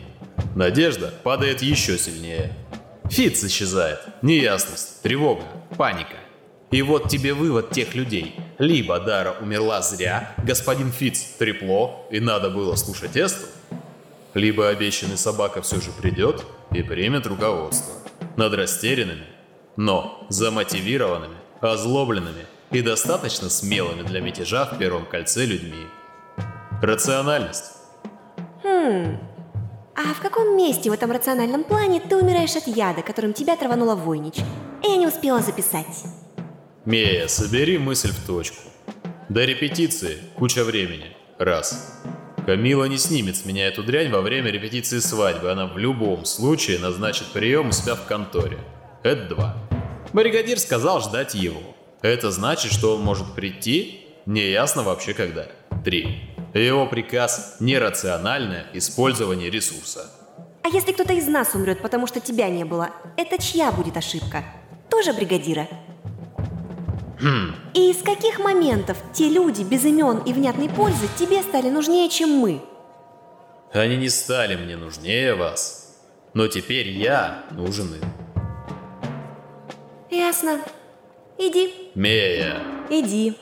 Надежда 0.55 1.13
падает 1.23 1.61
еще 1.61 1.97
сильнее. 1.97 2.53
Фиц 3.09 3.43
исчезает. 3.45 3.99
Неясность, 4.21 5.01
тревога, 5.01 5.43
паника. 5.77 6.17
И 6.73 6.81
вот 6.81 7.07
тебе 7.07 7.35
вывод 7.35 7.69
тех 7.69 7.93
людей. 7.93 8.35
Либо 8.57 8.99
Дара 8.99 9.35
умерла 9.39 9.83
зря, 9.83 10.33
господин 10.43 10.91
Фиц 10.91 11.21
трепло, 11.37 12.03
и 12.09 12.19
надо 12.19 12.49
было 12.49 12.75
слушать 12.75 13.15
Эсту, 13.15 13.45
либо 14.33 14.69
обещанный 14.69 15.17
собака 15.17 15.61
все 15.61 15.79
же 15.79 15.91
придет 15.91 16.43
и 16.71 16.81
примет 16.81 17.27
руководство 17.27 17.93
над 18.37 18.55
растерянными, 18.55 19.27
но 19.75 20.25
замотивированными, 20.29 21.35
озлобленными 21.61 22.47
и 22.71 22.81
достаточно 22.81 23.51
смелыми 23.51 24.01
для 24.01 24.21
мятежа 24.21 24.65
в 24.65 24.79
первом 24.79 25.05
кольце 25.05 25.45
людьми. 25.45 25.85
Рациональность. 26.81 27.65
Хм. 28.63 29.19
А 29.95 30.13
в 30.15 30.21
каком 30.23 30.57
месте 30.57 30.89
в 30.89 30.93
этом 30.93 31.11
рациональном 31.11 31.65
плане 31.65 31.99
ты 31.99 32.17
умираешь 32.17 32.55
от 32.55 32.65
яда, 32.65 33.03
которым 33.03 33.33
тебя 33.33 33.55
траванула 33.57 33.93
Войнич? 33.93 34.37
Я 34.81 34.95
не 34.95 35.05
успела 35.05 35.39
записать. 35.39 36.03
Мея, 36.85 37.29
собери 37.29 37.77
мысль 37.77 38.11
в 38.11 38.27
точку. 38.27 38.57
До 39.29 39.45
репетиции 39.45 40.17
куча 40.35 40.65
времени. 40.65 41.15
Раз. 41.39 42.01
Камила 42.45 42.83
не 42.85 42.97
снимет 42.97 43.37
с 43.37 43.45
меня 43.45 43.67
эту 43.67 43.83
дрянь 43.83 44.11
во 44.11 44.19
время 44.19 44.51
репетиции 44.51 44.99
свадьбы. 44.99 45.49
Она 45.49 45.67
в 45.67 45.77
любом 45.77 46.25
случае 46.25 46.79
назначит 46.79 47.27
прием 47.27 47.69
у 47.69 47.71
себя 47.71 47.95
в 47.95 48.03
конторе. 48.03 48.59
Это 49.01 49.29
два. 49.29 49.57
Бригадир 50.11 50.59
сказал 50.59 50.99
ждать 50.99 51.35
его. 51.35 51.61
Это 52.01 52.31
значит, 52.31 52.73
что 52.73 52.97
он 52.97 53.01
может 53.01 53.33
прийти, 53.33 54.01
неясно 54.25 54.83
вообще 54.83 55.13
когда. 55.13 55.47
Три. 55.85 56.35
Его 56.53 56.85
приказ– 56.85 57.55
нерациональное 57.61 58.65
использование 58.73 59.49
ресурса. 59.49 60.11
А 60.63 60.67
если 60.67 60.91
кто-то 60.91 61.13
из 61.13 61.27
нас 61.27 61.55
умрет, 61.55 61.81
потому 61.81 62.07
что 62.07 62.19
тебя 62.19 62.49
не 62.49 62.65
было, 62.65 62.89
это 63.15 63.41
чья 63.41 63.71
будет 63.71 63.95
ошибка? 63.95 64.43
Тоже 64.89 65.13
бригадира? 65.13 65.69
И 67.73 67.93
с 67.93 68.01
каких 68.01 68.39
моментов 68.39 68.97
те 69.13 69.29
люди 69.29 69.63
без 69.63 69.85
имен 69.85 70.19
и 70.25 70.33
внятной 70.33 70.69
пользы 70.69 71.07
тебе 71.17 71.41
стали 71.41 71.69
нужнее, 71.69 72.09
чем 72.09 72.29
мы? 72.29 72.61
они 73.73 73.97
не 73.97 74.09
стали 74.09 74.55
мне 74.55 74.77
нужнее 74.77 75.33
вас. 75.35 75.99
Но 76.33 76.47
теперь 76.47 76.87
я 76.89 77.43
нужен 77.51 77.93
им. 77.93 78.01
Ясно. 80.09 80.59
Иди, 81.37 81.91
Мея, 81.95 82.61
иди. 82.89 83.35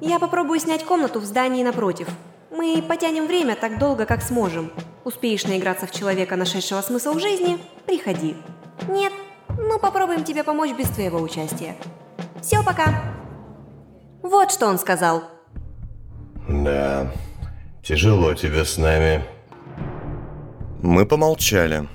Я 0.00 0.18
попробую 0.18 0.60
снять 0.60 0.84
комнату 0.84 1.20
в 1.20 1.24
здании 1.24 1.62
напротив. 1.62 2.08
Мы 2.50 2.82
потянем 2.86 3.26
время 3.26 3.56
так 3.56 3.78
долго, 3.78 4.04
как 4.04 4.22
сможем. 4.22 4.70
Успеешь 5.04 5.44
наиграться 5.44 5.86
в 5.86 5.90
человека, 5.90 6.36
нашедшего 6.36 6.82
смысл 6.82 7.12
в 7.12 7.20
жизни, 7.20 7.58
приходи. 7.86 8.36
Нет, 8.88 9.12
ну 9.56 9.78
попробуем 9.78 10.24
тебе 10.24 10.44
помочь 10.44 10.72
без 10.76 10.88
твоего 10.88 11.18
участия. 11.18 11.76
Все, 12.40 12.62
пока. 12.62 13.14
Вот 14.22 14.50
что 14.50 14.66
он 14.66 14.78
сказал. 14.78 15.22
Да, 16.48 17.12
тяжело 17.82 18.34
тебе 18.34 18.64
с 18.64 18.78
нами. 18.78 19.24
Мы 20.82 21.06
помолчали. 21.06 21.88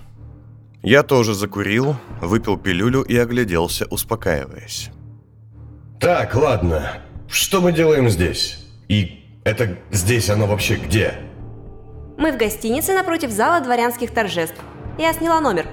Я 0.81 1.03
тоже 1.03 1.33
закурил, 1.33 1.95
выпил 2.21 2.57
пилюлю 2.57 3.01
и 3.01 3.15
огляделся, 3.17 3.85
успокаиваясь. 3.89 4.89
Так, 5.99 6.35
ладно. 6.35 6.91
Что 7.27 7.61
мы 7.61 7.71
делаем 7.71 8.09
здесь? 8.09 8.65
И 8.89 9.39
это 9.45 9.77
здесь 9.91 10.29
оно 10.29 10.45
вообще 10.45 10.75
где? 10.75 11.13
Мы 12.17 12.31
в 12.31 12.37
гостинице 12.37 12.93
напротив 12.93 13.31
зала 13.31 13.61
дворянских 13.61 14.11
торжеств. 14.11 14.59
Я 14.97 15.13
сняла 15.13 15.39
номер. 15.41 15.65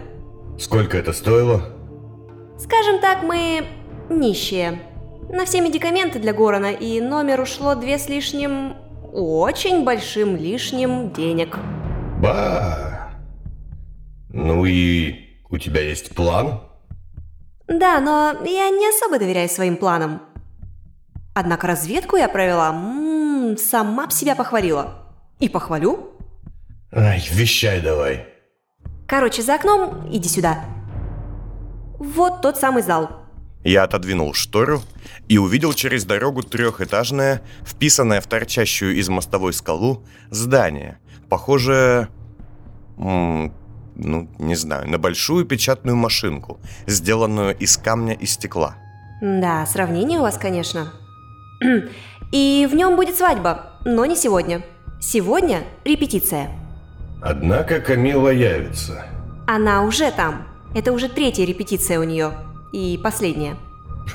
Сколько 0.58 0.96
это 0.96 1.12
стоило? 1.12 1.70
Скажем 2.58 3.00
так, 3.00 3.22
мы 3.22 3.66
нищие. 4.10 4.80
На 5.28 5.44
все 5.44 5.60
медикаменты 5.60 6.18
для 6.18 6.32
Горона 6.32 6.72
и 6.72 7.00
номер 7.00 7.40
ушло 7.40 7.74
две 7.74 7.98
с 7.98 8.08
лишним... 8.08 8.74
Очень 9.12 9.84
большим 9.84 10.36
лишним 10.36 11.12
денег. 11.12 11.56
Ба. 12.22 13.10
Ну 14.28 14.64
и 14.64 15.40
у 15.48 15.58
тебя 15.58 15.80
есть 15.80 16.14
план? 16.14 16.60
Да, 17.66 18.00
но 18.00 18.44
я 18.44 18.70
не 18.70 18.88
особо 18.88 19.18
доверяю 19.18 19.48
своим 19.48 19.76
планам. 19.76 20.22
Однако 21.34 21.66
разведку 21.66 22.16
я 22.16 22.28
провела, 22.28 22.70
м-м, 22.70 23.56
сама 23.56 24.06
б 24.06 24.12
себя 24.12 24.36
похвалила. 24.36 25.06
И 25.40 25.48
похвалю. 25.48 26.10
Ай, 26.92 27.24
вещай 27.32 27.80
давай. 27.80 28.26
Короче, 29.08 29.42
за 29.42 29.54
окном 29.54 30.08
иди 30.10 30.28
сюда. 30.28 30.64
Вот 31.98 32.42
тот 32.42 32.56
самый 32.56 32.82
зал. 32.82 33.19
Я 33.62 33.84
отодвинул 33.84 34.32
штору 34.32 34.82
и 35.28 35.38
увидел 35.38 35.74
через 35.74 36.04
дорогу 36.04 36.42
трехэтажное, 36.42 37.42
вписанное 37.64 38.20
в 38.20 38.26
торчащую 38.26 38.96
из 38.96 39.08
мостовой 39.08 39.52
скалу, 39.52 40.02
здание, 40.30 40.98
похожее, 41.28 42.08
м, 42.96 43.52
ну, 43.96 44.28
не 44.38 44.54
знаю, 44.54 44.88
на 44.88 44.98
большую 44.98 45.44
печатную 45.44 45.96
машинку, 45.96 46.58
сделанную 46.86 47.56
из 47.56 47.76
камня 47.76 48.14
и 48.14 48.24
стекла. 48.24 48.76
Да, 49.20 49.66
сравнение 49.66 50.18
у 50.20 50.22
вас, 50.22 50.38
конечно. 50.38 50.92
И 52.32 52.66
в 52.70 52.74
нем 52.74 52.96
будет 52.96 53.16
свадьба, 53.16 53.72
но 53.84 54.06
не 54.06 54.16
сегодня. 54.16 54.62
Сегодня 55.00 55.64
репетиция. 55.84 56.50
Однако 57.22 57.80
Камила 57.80 58.28
явится. 58.30 59.04
Она 59.46 59.82
уже 59.82 60.10
там. 60.12 60.46
Это 60.74 60.92
уже 60.92 61.08
третья 61.08 61.44
репетиция 61.44 61.98
у 61.98 62.04
нее. 62.04 62.32
И 62.72 62.98
последняя. 63.02 63.56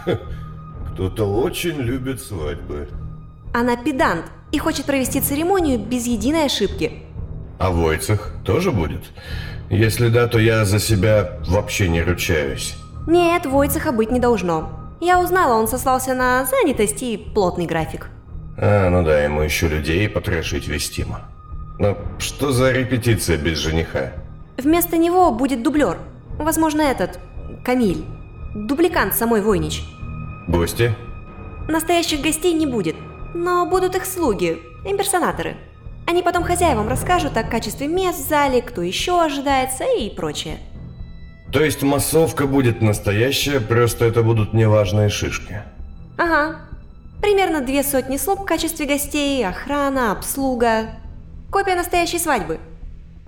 Кто-то 0.93 1.25
очень 1.25 1.77
любит 1.77 2.21
свадьбы. 2.21 2.87
Она 3.53 3.75
педант 3.75 4.25
и 4.51 4.57
хочет 4.57 4.85
провести 4.85 5.21
церемонию 5.21 5.79
без 5.79 6.07
единой 6.07 6.45
ошибки. 6.45 7.03
А 7.59 7.69
Войцех 7.69 8.31
тоже 8.45 8.71
будет? 8.71 9.03
Если 9.69 10.09
да, 10.09 10.27
то 10.27 10.39
я 10.39 10.65
за 10.65 10.79
себя 10.79 11.39
вообще 11.47 11.89
не 11.89 12.01
ручаюсь. 12.01 12.75
Нет, 13.07 13.45
Войцеха 13.45 13.91
быть 13.91 14.11
не 14.11 14.19
должно. 14.19 14.69
Я 15.01 15.19
узнала, 15.19 15.59
он 15.59 15.67
сослался 15.67 16.13
на 16.13 16.45
занятость 16.45 17.03
и 17.03 17.17
плотный 17.17 17.65
график. 17.65 18.09
А, 18.57 18.89
ну 18.89 19.03
да, 19.03 19.21
ему 19.21 19.41
еще 19.41 19.67
людей 19.67 20.07
потрошить 20.07 20.67
вестимо. 20.67 21.21
Но 21.77 21.97
что 22.19 22.51
за 22.51 22.71
репетиция 22.71 23.37
без 23.37 23.57
жениха? 23.57 24.13
Вместо 24.57 24.97
него 24.97 25.31
будет 25.31 25.61
дублер. 25.61 25.97
Возможно, 26.37 26.81
этот, 26.81 27.19
Камиль. 27.63 28.05
Дубликант 28.55 29.13
самой 29.13 29.41
Войнич. 29.41 29.83
Гости? 30.47 30.95
Настоящих 31.67 32.21
гостей 32.21 32.53
не 32.53 32.65
будет, 32.65 32.95
но 33.33 33.65
будут 33.65 33.97
их 33.97 34.05
слуги, 34.05 34.59
имперсонаторы. 34.85 35.57
Они 36.07 36.23
потом 36.23 36.43
хозяевам 36.43 36.87
расскажут 36.87 37.35
о 37.35 37.43
качестве 37.43 37.87
мест 37.87 38.17
в 38.17 38.29
зале, 38.29 38.61
кто 38.61 38.81
еще 38.81 39.21
ожидается 39.21 39.83
и 39.83 40.09
прочее. 40.09 40.59
То 41.51 41.65
есть 41.65 41.83
массовка 41.83 42.47
будет 42.47 42.81
настоящая, 42.81 43.59
просто 43.59 44.05
это 44.05 44.23
будут 44.23 44.53
неважные 44.53 45.09
шишки. 45.09 45.61
Ага. 46.17 46.61
Примерно 47.21 47.59
две 47.59 47.83
сотни 47.83 48.15
слуг 48.15 48.43
в 48.43 48.45
качестве 48.45 48.85
гостей, 48.85 49.45
охрана, 49.45 50.13
обслуга. 50.13 50.91
Копия 51.51 51.75
настоящей 51.75 52.19
свадьбы. 52.19 52.59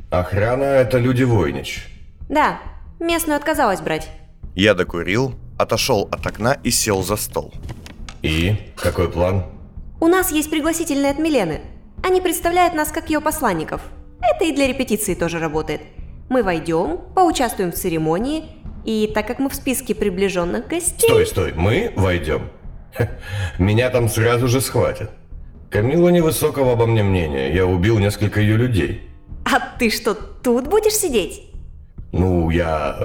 Охрана– 0.10 0.64
это 0.64 1.00
люди 1.00 1.24
Войнич. 1.24 1.86
Да, 2.30 2.60
местную 3.02 3.36
отказалась 3.36 3.82
брать. 3.82 4.10
Я 4.58 4.74
докурил, 4.74 5.36
отошел 5.60 6.10
от 6.12 6.26
окна 6.26 6.58
и 6.64 6.72
сел 6.72 7.04
за 7.04 7.16
стол. 7.16 7.54
И? 8.24 8.56
Какой 8.76 9.08
план? 9.08 9.44
У 10.02 10.08
нас 10.08 10.32
есть 10.32 10.50
пригласительные 10.50 11.12
от 11.12 11.20
Милены. 11.20 11.62
Они 12.04 12.22
представляют 12.22 12.74
нас 12.74 12.92
как 12.92 13.12
ее 13.12 13.22
посланников. 13.22 13.82
Это 14.20 14.46
и 14.46 14.52
для 14.52 14.68
репетиции 14.68 15.14
тоже 15.14 15.38
работает. 15.38 15.82
Мы 16.30 16.42
войдем, 16.42 17.02
поучаствуем 17.14 17.72
в 17.72 17.76
церемонии, 17.76 18.46
и 18.84 19.12
так 19.14 19.28
как 19.28 19.38
мы 19.38 19.52
в 19.52 19.54
списке 19.54 19.94
приближенных 19.94 20.68
гостей... 20.68 21.08
Стой, 21.08 21.28
стой, 21.28 21.54
мы 21.54 21.94
войдем. 21.96 22.50
Ха, 22.96 23.12
Меня 23.60 23.92
там 23.92 24.10
сразу 24.10 24.48
же 24.48 24.60
схватят. 24.60 25.12
Камила 25.70 26.10
невысокого 26.10 26.72
обо 26.72 26.88
мне 26.88 27.04
мнения. 27.04 27.54
Я 27.54 27.68
убил 27.68 28.00
несколько 28.00 28.42
ее 28.42 28.58
людей. 28.58 29.08
А 29.46 29.60
ты 29.78 29.92
что, 29.92 30.16
тут 30.16 30.66
будешь 30.66 30.96
сидеть? 30.96 31.44
Ну, 32.12 32.50
я 32.50 32.98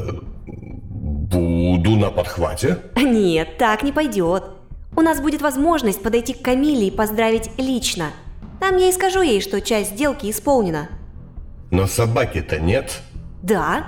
буду 1.33 1.97
на 1.97 2.11
подхвате. 2.11 2.79
Нет, 2.97 3.59
так 3.59 3.83
не 3.83 3.93
пойдет. 3.93 4.45
У 4.95 5.01
нас 5.01 5.21
будет 5.21 5.41
возможность 5.41 6.03
подойти 6.03 6.35
к 6.35 6.43
Камиле 6.43 6.89
и 6.89 6.91
поздравить 6.91 7.51
лично. 7.57 8.11
Там 8.61 8.77
я 8.77 8.91
и 8.91 8.93
скажу 8.93 9.23
ей, 9.23 9.41
что 9.41 9.61
часть 9.61 9.93
сделки 9.93 10.31
исполнена. 10.31 10.89
Но 11.71 11.87
собаки-то 11.87 12.61
нет. 12.61 13.01
Да, 13.43 13.87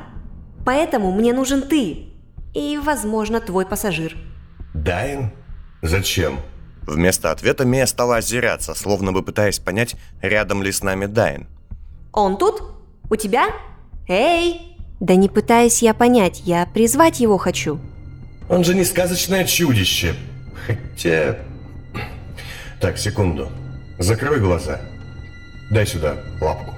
поэтому 0.65 1.13
мне 1.13 1.33
нужен 1.33 1.63
ты. 1.63 2.09
И, 2.55 2.79
возможно, 2.83 3.41
твой 3.41 3.67
пассажир. 3.67 4.17
Дайн? 4.73 5.31
Зачем? 5.83 6.39
Вместо 6.83 7.31
ответа 7.31 7.65
Мия 7.65 7.87
стала 7.87 8.17
озираться, 8.17 8.75
словно 8.75 9.13
бы 9.13 9.23
пытаясь 9.23 9.59
понять, 9.59 9.97
рядом 10.23 10.63
ли 10.63 10.73
с 10.73 10.83
нами 10.83 11.07
Дайн. 11.07 11.47
Он 12.13 12.39
тут? 12.39 12.63
У 13.11 13.17
тебя? 13.17 13.49
Эй! 14.09 14.74
Да 15.05 15.17
не 15.17 15.29
пытаюсь 15.29 15.83
я 15.83 15.93
понять, 15.93 16.41
я 16.47 16.65
призвать 16.65 17.21
его 17.21 17.37
хочу. 17.37 17.79
Он 18.49 18.65
же 18.65 18.75
не 18.75 18.85
сказочное 18.85 19.45
чудище. 19.45 20.15
Хотя... 20.67 21.41
Так, 22.81 22.97
секунду. 22.97 23.51
Закрой 23.99 24.41
глаза. 24.41 24.81
Дай 25.71 25.87
сюда 25.87 26.17
лапку. 26.41 26.75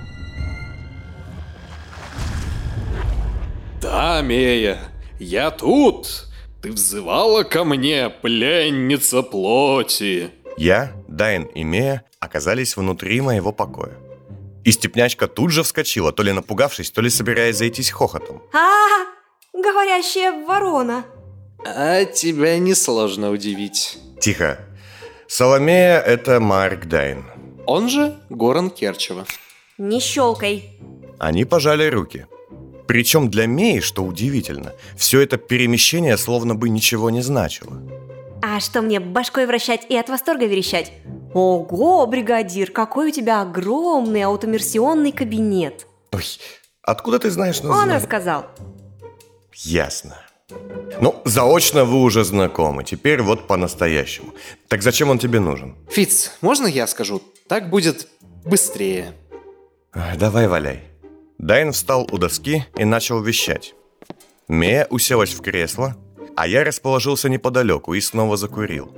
Да, 3.80 4.22
Мея, 4.22 4.78
я 5.20 5.52
тут. 5.52 6.26
Ты 6.62 6.72
взывала 6.72 7.44
ко 7.44 7.62
мне, 7.62 8.10
пленница 8.10 9.22
плоти. 9.22 10.30
Я, 10.56 10.90
Дайн 11.06 11.44
и 11.44 11.62
Мия 11.62 12.02
оказались 12.18 12.76
внутри 12.76 13.20
моего 13.20 13.52
покоя. 13.52 13.92
И 14.66 14.72
степнячка 14.72 15.28
тут 15.28 15.52
же 15.52 15.62
вскочила, 15.62 16.10
то 16.12 16.24
ли 16.24 16.32
напугавшись, 16.32 16.90
то 16.90 17.00
ли 17.00 17.08
собираясь 17.08 17.56
зайтись 17.56 17.90
хохотом. 17.90 18.42
А, 18.52 19.06
говорящая 19.52 20.44
ворона. 20.44 21.04
А 21.64 22.04
тебя 22.04 22.58
несложно 22.58 23.30
удивить. 23.30 23.96
Тихо. 24.20 24.58
Соломея– 25.28 26.00
это 26.06 26.40
Марк 26.40 26.86
Дайн. 26.86 27.24
Он 27.64 27.88
же 27.88 28.16
Горан 28.28 28.70
Керчева. 28.70 29.24
Не 29.78 30.00
щелкай. 30.00 30.64
Они 31.20 31.44
пожали 31.44 31.88
руки. 31.88 32.26
Причем 32.88 33.30
для 33.30 33.46
Меи, 33.46 33.78
что 33.78 34.02
удивительно, 34.02 34.72
все 34.96 35.20
это 35.20 35.36
перемещение 35.36 36.16
словно 36.16 36.56
бы 36.56 36.68
ничего 36.70 37.10
не 37.10 37.22
значило. 37.22 37.80
А 38.42 38.60
что 38.60 38.82
мне 38.82 39.00
башкой 39.00 39.46
вращать 39.46 39.86
и 39.88 39.96
от 39.96 40.08
восторга 40.08 40.46
верещать? 40.46 40.92
Ого, 41.34 42.06
бригадир, 42.06 42.70
какой 42.70 43.08
у 43.08 43.10
тебя 43.12 43.42
огромный 43.42 44.22
аутомерсионный 44.22 45.12
кабинет. 45.12 45.86
Ой, 46.12 46.24
откуда 46.82 47.18
ты 47.18 47.30
знаешь 47.30 47.60
Он 47.60 47.68
название? 47.68 47.96
рассказал. 47.96 48.46
Ясно. 49.54 50.16
Ну, 51.00 51.20
заочно 51.24 51.84
вы 51.84 52.00
уже 52.02 52.24
знакомы, 52.24 52.84
теперь 52.84 53.20
вот 53.20 53.46
по-настоящему. 53.48 54.32
Так 54.68 54.82
зачем 54.82 55.10
он 55.10 55.18
тебе 55.18 55.40
нужен? 55.40 55.76
Фиц, 55.90 56.32
можно 56.40 56.66
я 56.66 56.86
скажу? 56.86 57.20
Так 57.48 57.68
будет 57.68 58.08
быстрее. 58.44 59.12
А, 59.92 60.14
Давай 60.16 60.46
валяй. 60.46 60.84
Дайн 61.38 61.72
встал 61.72 62.08
у 62.10 62.18
доски 62.18 62.64
и 62.76 62.84
начал 62.84 63.20
вещать. 63.20 63.74
Мея 64.48 64.86
уселась 64.88 65.34
в 65.34 65.42
кресло, 65.42 65.96
а 66.36 66.46
я 66.46 66.64
расположился 66.64 67.28
неподалеку 67.28 67.94
и 67.94 68.00
снова 68.00 68.36
закурил. 68.36 68.92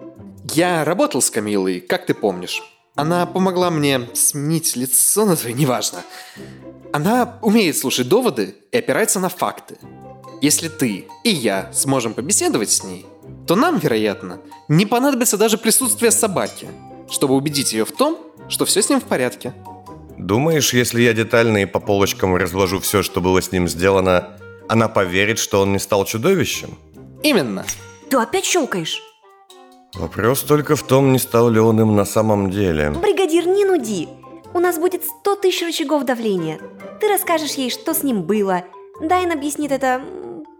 Я 0.54 0.84
работал 0.84 1.22
с 1.22 1.30
Камилой, 1.30 1.80
как 1.80 2.06
ты 2.06 2.14
помнишь. 2.14 2.62
Она 2.96 3.26
помогла 3.26 3.70
мне 3.70 4.08
сменить 4.14 4.76
лицо 4.76 5.24
на 5.26 5.36
твое, 5.36 5.54
неважно. 5.54 5.98
Она 6.92 7.38
умеет 7.42 7.76
слушать 7.76 8.08
доводы 8.08 8.56
и 8.72 8.78
опирается 8.78 9.20
на 9.20 9.28
факты. 9.28 9.78
Если 10.40 10.68
ты 10.68 11.06
и 11.24 11.30
я 11.30 11.72
сможем 11.72 12.14
побеседовать 12.14 12.70
с 12.70 12.82
ней, 12.82 13.06
то 13.46 13.56
нам, 13.56 13.78
вероятно, 13.78 14.40
не 14.68 14.86
понадобится 14.86 15.36
даже 15.36 15.58
присутствие 15.58 16.10
собаки, 16.10 16.68
чтобы 17.10 17.34
убедить 17.34 17.72
ее 17.72 17.84
в 17.84 17.92
том, 17.92 18.18
что 18.48 18.64
все 18.64 18.82
с 18.82 18.88
ним 18.88 19.00
в 19.00 19.04
порядке. 19.04 19.54
Думаешь, 20.16 20.72
если 20.72 21.02
я 21.02 21.12
детально 21.12 21.58
и 21.58 21.66
по 21.66 21.80
полочкам 21.80 22.34
разложу 22.34 22.80
все, 22.80 23.02
что 23.02 23.20
было 23.20 23.40
с 23.40 23.52
ним 23.52 23.68
сделано, 23.68 24.38
она 24.68 24.88
поверит, 24.88 25.38
что 25.38 25.60
он 25.60 25.72
не 25.72 25.78
стал 25.78 26.04
чудовищем? 26.04 26.78
Именно. 27.22 27.64
Ты 28.10 28.16
опять 28.16 28.44
щелкаешь? 28.44 29.02
Вопрос 29.94 30.42
только 30.42 30.76
в 30.76 30.82
том, 30.82 31.12
не 31.12 31.18
стал 31.18 31.50
ли 31.50 31.58
он 31.58 31.80
им 31.80 31.96
на 31.96 32.04
самом 32.04 32.50
деле. 32.50 32.90
Бригадир, 32.90 33.46
не 33.46 33.64
нуди. 33.64 34.08
У 34.54 34.60
нас 34.60 34.78
будет 34.78 35.04
100 35.04 35.36
тысяч 35.36 35.62
рычагов 35.62 36.04
давления. 36.04 36.58
Ты 37.00 37.08
расскажешь 37.08 37.52
ей, 37.52 37.70
что 37.70 37.94
с 37.94 38.02
ним 38.02 38.22
было. 38.22 38.64
Дайн 39.00 39.32
объяснит 39.32 39.72
это 39.72 40.02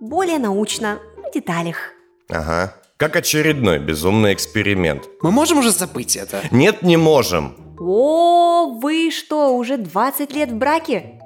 более 0.00 0.38
научно, 0.38 0.98
в 1.28 1.34
деталях. 1.34 1.92
Ага. 2.28 2.74
Как 2.96 3.14
очередной 3.16 3.78
безумный 3.78 4.32
эксперимент. 4.32 5.08
Мы 5.22 5.30
можем 5.30 5.58
уже 5.58 5.70
забыть 5.70 6.16
это? 6.16 6.42
Нет, 6.50 6.82
не 6.82 6.96
можем. 6.96 7.54
О, 7.78 8.78
вы 8.80 9.10
что, 9.12 9.54
уже 9.56 9.76
20 9.76 10.32
лет 10.32 10.50
в 10.50 10.56
браке? 10.56 11.20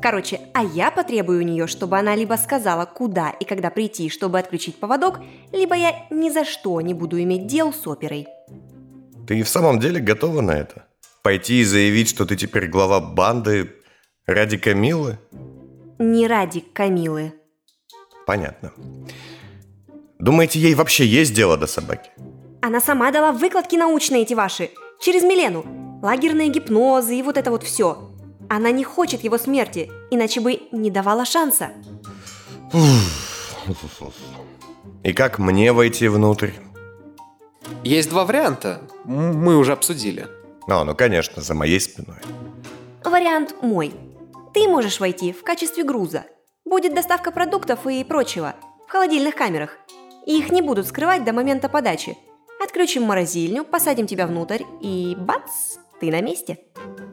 Короче, 0.00 0.40
а 0.54 0.64
я 0.64 0.90
потребую 0.90 1.40
у 1.40 1.42
нее, 1.42 1.66
чтобы 1.66 1.98
она 1.98 2.16
либо 2.16 2.34
сказала, 2.34 2.86
куда 2.86 3.30
и 3.30 3.44
когда 3.44 3.70
прийти, 3.70 4.08
чтобы 4.08 4.38
отключить 4.38 4.76
поводок, 4.76 5.20
либо 5.52 5.74
я 5.76 6.06
ни 6.10 6.30
за 6.30 6.44
что 6.44 6.80
не 6.80 6.94
буду 6.94 7.22
иметь 7.22 7.46
дел 7.46 7.72
с 7.72 7.86
оперой. 7.86 8.26
Ты 9.26 9.42
в 9.42 9.48
самом 9.48 9.78
деле 9.78 10.00
готова 10.00 10.40
на 10.40 10.52
это? 10.52 10.86
Пойти 11.22 11.60
и 11.60 11.64
заявить, 11.64 12.08
что 12.08 12.26
ты 12.26 12.36
теперь 12.36 12.68
глава 12.68 13.00
банды 13.00 13.72
ради 14.26 14.56
Камилы? 14.56 15.18
Не 15.98 16.26
ради 16.26 16.60
Камилы. 16.60 17.34
Понятно. 18.26 18.72
Думаете, 20.18 20.58
ей 20.58 20.74
вообще 20.74 21.06
есть 21.06 21.34
дело 21.34 21.56
до 21.56 21.66
собаки? 21.66 22.10
Она 22.60 22.80
сама 22.80 23.10
дала 23.10 23.32
выкладки 23.32 23.76
научные 23.76 24.22
эти 24.22 24.34
ваши, 24.34 24.70
через 25.00 25.22
Милену. 25.22 25.64
Лагерные 26.02 26.48
гипнозы 26.48 27.16
и 27.16 27.22
вот 27.22 27.36
это 27.36 27.50
вот 27.50 27.62
все. 27.62 28.11
Она 28.48 28.70
не 28.70 28.84
хочет 28.84 29.24
его 29.24 29.38
смерти, 29.38 29.90
иначе 30.10 30.40
бы 30.40 30.60
не 30.72 30.90
давала 30.90 31.24
шанса. 31.24 31.70
И 35.02 35.12
как 35.12 35.38
мне 35.38 35.72
войти 35.72 36.08
внутрь? 36.08 36.50
Есть 37.84 38.10
два 38.10 38.24
варианта. 38.24 38.82
Мы 39.04 39.56
уже 39.56 39.72
обсудили. 39.72 40.28
А, 40.68 40.84
ну 40.84 40.94
конечно, 40.94 41.42
за 41.42 41.54
моей 41.54 41.80
спиной. 41.80 42.18
Вариант 43.04 43.56
мой. 43.62 43.92
Ты 44.54 44.68
можешь 44.68 45.00
войти 45.00 45.32
в 45.32 45.42
качестве 45.42 45.82
груза. 45.84 46.24
Будет 46.64 46.94
доставка 46.94 47.32
продуктов 47.32 47.86
и 47.86 48.04
прочего 48.04 48.54
в 48.86 48.92
холодильных 48.92 49.34
камерах. 49.34 49.76
И 50.26 50.38
их 50.38 50.52
не 50.52 50.62
будут 50.62 50.86
скрывать 50.86 51.24
до 51.24 51.32
момента 51.32 51.68
подачи. 51.68 52.16
Отключим 52.62 53.02
морозильню, 53.02 53.64
посадим 53.64 54.06
тебя 54.06 54.26
внутрь 54.26 54.62
и 54.80 55.16
бац, 55.18 55.78
ты 56.02 56.10
на 56.10 56.20
месте. 56.20 56.58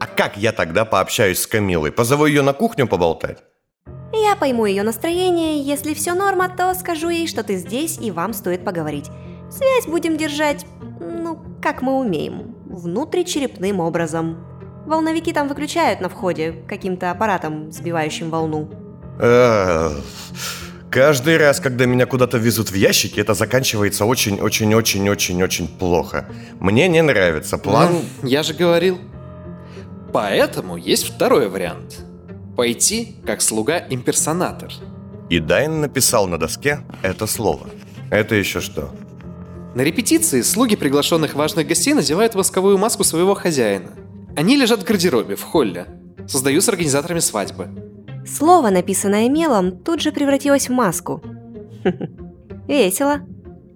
А 0.00 0.06
как 0.06 0.36
я 0.36 0.50
тогда 0.52 0.84
пообщаюсь 0.84 1.38
с 1.38 1.46
Камилой? 1.46 1.92
Позову 1.92 2.26
ее 2.26 2.42
на 2.42 2.52
кухню 2.52 2.88
поболтать? 2.88 3.38
Я 4.12 4.34
пойму 4.34 4.66
ее 4.66 4.82
настроение, 4.82 5.62
если 5.62 5.94
все 5.94 6.14
норма, 6.14 6.48
то 6.48 6.74
скажу 6.74 7.08
ей, 7.08 7.28
что 7.28 7.44
ты 7.44 7.54
здесь 7.54 7.98
и 8.00 8.10
вам 8.10 8.32
стоит 8.32 8.64
поговорить. 8.64 9.08
Связь 9.48 9.86
будем 9.86 10.16
держать, 10.16 10.66
ну, 10.98 11.38
как 11.62 11.82
мы 11.82 12.00
умеем, 12.00 12.56
внутричерепным 12.66 13.78
образом. 13.78 14.44
Волновики 14.86 15.32
там 15.32 15.46
выключают 15.46 16.00
на 16.00 16.08
входе 16.08 16.64
каким-то 16.68 17.12
аппаратом, 17.12 17.70
сбивающим 17.70 18.30
волну. 18.30 18.70
Эх, 19.20 19.92
Каждый 20.90 21.36
раз, 21.36 21.60
когда 21.60 21.86
меня 21.86 22.04
куда-то 22.04 22.36
везут 22.38 22.72
в 22.72 22.74
ящики, 22.74 23.20
это 23.20 23.34
заканчивается 23.34 24.04
очень-очень-очень-очень-очень 24.04 25.68
плохо. 25.68 26.28
Мне 26.58 26.88
не 26.88 27.00
нравится 27.00 27.58
план... 27.58 27.92
Ну, 28.22 28.28
я 28.28 28.42
же 28.42 28.54
говорил. 28.54 28.98
Поэтому 30.12 30.76
есть 30.76 31.06
второй 31.06 31.48
вариант. 31.48 32.00
Пойти 32.56 33.16
как 33.24 33.40
слуга-имперсонатор. 33.40 34.72
И 35.28 35.38
Дайн 35.38 35.80
написал 35.80 36.26
на 36.26 36.38
доске 36.38 36.80
это 37.02 37.28
слово. 37.28 37.70
Это 38.10 38.34
еще 38.34 38.60
что? 38.60 38.92
На 39.76 39.82
репетиции 39.82 40.42
слуги 40.42 40.74
приглашенных 40.74 41.34
важных 41.34 41.68
гостей 41.68 41.94
надевают 41.94 42.34
восковую 42.34 42.78
маску 42.78 43.04
своего 43.04 43.34
хозяина. 43.34 43.92
Они 44.36 44.56
лежат 44.56 44.80
в 44.80 44.84
гардеробе, 44.84 45.36
в 45.36 45.42
холле. 45.44 45.86
Создаю 46.26 46.60
с 46.60 46.68
организаторами 46.68 47.20
свадьбы. 47.20 47.68
Слово, 48.26 48.70
написанное 48.70 49.28
мелом, 49.28 49.78
тут 49.78 50.00
же 50.00 50.12
превратилось 50.12 50.68
в 50.68 50.72
маску. 50.72 51.22
Весело. 52.68 53.20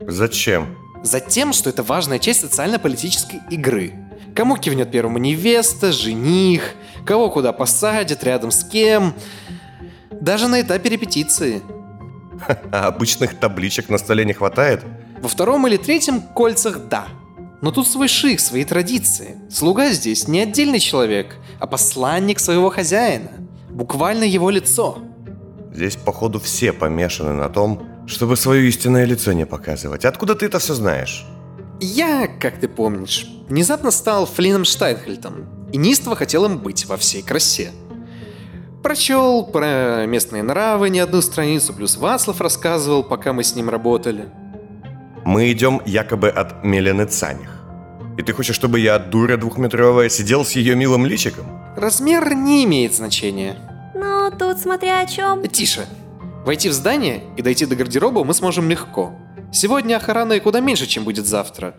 Зачем? 0.01 0.77
Затем, 1.03 1.53
что 1.53 1.71
это 1.71 1.83
важная 1.83 2.19
часть 2.19 2.41
социально-политической 2.41 3.41
игры. 3.51 3.93
Кому 4.35 4.57
кивнет 4.57 4.91
первому 4.91 5.19
невеста, 5.19 5.93
жених, 5.93 6.75
кого 7.05 7.31
куда 7.31 7.53
посадят, 7.53 8.25
рядом 8.25 8.51
с 8.51 8.65
кем. 8.65 9.15
Даже 10.11 10.49
на 10.49 10.61
этапе 10.61 10.89
репетиции. 10.91 11.63
А 12.73 12.89
обычных 12.89 13.39
табличек 13.39 13.89
на 13.89 13.99
столе 13.99 14.25
не 14.25 14.33
хватает? 14.33 14.83
Во 15.21 15.29
втором 15.29 15.67
или 15.67 15.77
третьем 15.77 16.21
кольцах– 16.21 16.89
да. 16.91 17.07
Но 17.63 17.71
тут 17.71 17.87
свой 17.89 18.09
шик, 18.09 18.41
свои 18.41 18.65
традиции. 18.65 19.37
Слуга 19.51 19.91
здесь 19.91 20.29
не 20.29 20.41
отдельный 20.41 20.81
человек, 20.81 21.37
а 21.61 21.67
посланник 21.67 22.41
своего 22.41 22.71
хозяина. 22.71 23.31
Буквально 23.75 24.23
его 24.23 24.51
лицо. 24.51 24.99
Здесь, 25.73 25.97
походу, 25.97 26.39
все 26.39 26.73
помешаны 26.73 27.33
на 27.33 27.49
том, 27.49 27.83
чтобы 28.07 28.37
свое 28.37 28.69
истинное 28.69 29.05
лицо 29.05 29.33
не 29.33 29.47
показывать. 29.47 30.05
Откуда 30.05 30.37
ты 30.37 30.47
это 30.47 30.61
все 30.61 30.75
знаешь? 30.75 31.27
Я, 31.81 32.29
как 32.29 32.61
ты 32.61 32.69
помнишь, 32.69 33.27
внезапно 33.49 33.91
стал 33.91 34.27
Флином 34.27 34.65
Штайнхельтом 34.65 35.69
и 35.73 35.77
неистово 35.77 36.15
хотел 36.15 36.45
им 36.45 36.59
быть 36.59 36.87
во 36.87 36.97
всей 36.97 37.23
красе. 37.23 37.73
Прочел 38.85 39.45
про 39.45 40.07
местные 40.07 40.45
нравы 40.45 40.89
не 40.89 41.01
одну 41.01 41.21
страницу, 41.21 41.73
плюс 41.73 41.97
Вацлав 41.97 42.41
рассказывал, 42.41 43.03
пока 43.03 43.33
мы 43.33 43.43
с 43.43 43.57
ним 43.57 43.71
работали. 43.71 44.29
Мы 45.25 45.51
идем 45.51 45.81
якобы 45.85 46.29
от 46.29 46.63
Мелены 46.63 47.07
Цаних. 47.07 47.54
И 48.17 48.23
ты 48.23 48.33
хочешь, 48.33 48.55
чтобы 48.55 48.81
я, 48.81 48.99
дура 48.99 49.37
двухметровая, 49.37 50.09
сидел 50.09 50.45
с 50.45 50.53
ее 50.53 50.77
милым 50.77 51.07
личиком? 51.07 51.47
Размер 51.77 52.35
не 52.35 52.65
имеет 52.65 52.95
значения. 52.95 53.57
Но 53.95 54.31
тут 54.31 54.59
смотря 54.59 55.01
о 55.01 55.07
чем. 55.07 55.47
Тише. 55.49 55.87
Войти 56.45 56.69
в 56.69 56.73
здание 56.73 57.23
и 57.37 57.43
дойти 57.43 57.67
до 57.67 57.75
гардероба 57.75 58.23
мы 58.23 58.35
сможем 58.35 58.69
легко. 58.69 59.13
Сегодня 59.53 59.97
охраны 59.97 60.41
куда 60.41 60.61
меньше, 60.61 60.87
чем 60.87 61.05
будет 61.05 61.27
завтра. 61.27 61.77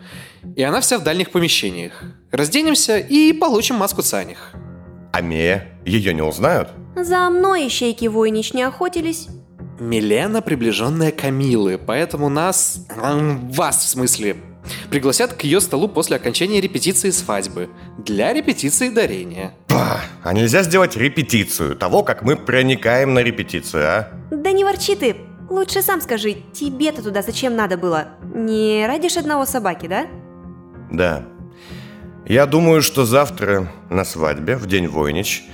И 0.56 0.62
она 0.62 0.80
вся 0.80 0.98
в 0.98 1.04
дальних 1.04 1.30
помещениях. 1.30 2.02
Разденемся 2.32 2.98
и 2.98 3.32
получим 3.32 3.76
маску 3.76 4.02
Цаних. 4.02 4.52
А 5.12 5.20
Мея? 5.20 5.68
Ее 5.84 6.12
не 6.14 6.22
узнают? 6.22 6.70
За 6.96 7.30
мной 7.30 7.68
ищейки 7.68 8.06
Войнич 8.06 8.52
не 8.54 8.62
охотились. 8.62 9.28
Милена 9.78 10.40
приближенная 10.40 11.12
Камилы, 11.12 11.78
поэтому 11.78 12.28
нас... 12.28 12.86
Вас, 12.88 13.76
в 13.84 13.88
смысле, 13.88 14.36
пригласят 14.90 15.32
к 15.32 15.42
ее 15.42 15.60
столу 15.60 15.88
после 15.88 16.16
окончания 16.16 16.60
репетиции 16.60 17.10
свадьбы. 17.10 17.68
Для 17.98 18.32
репетиции 18.32 18.88
дарения. 18.88 19.54
Па, 19.68 20.00
а 20.22 20.32
нельзя 20.32 20.62
сделать 20.62 20.96
репетицию 20.96 21.76
того, 21.76 22.02
как 22.02 22.22
мы 22.22 22.36
проникаем 22.36 23.14
на 23.14 23.20
репетицию, 23.20 23.84
а? 23.86 24.08
Да 24.30 24.52
не 24.52 24.64
ворчи 24.64 24.94
ты. 24.94 25.16
Лучше 25.48 25.82
сам 25.82 26.00
скажи, 26.00 26.36
тебе-то 26.52 27.02
туда 27.02 27.22
зачем 27.22 27.54
надо 27.54 27.76
было? 27.76 28.08
Не 28.34 28.84
ради 28.86 29.08
ж 29.08 29.18
одного 29.18 29.46
собаки, 29.46 29.86
да? 29.86 30.06
Да. 30.90 31.24
Я 32.26 32.46
думаю, 32.46 32.82
что 32.82 33.04
завтра 33.04 33.70
на 33.88 34.04
свадьбе, 34.04 34.56
в 34.56 34.66
день 34.66 34.88
Войнич, 34.88 35.44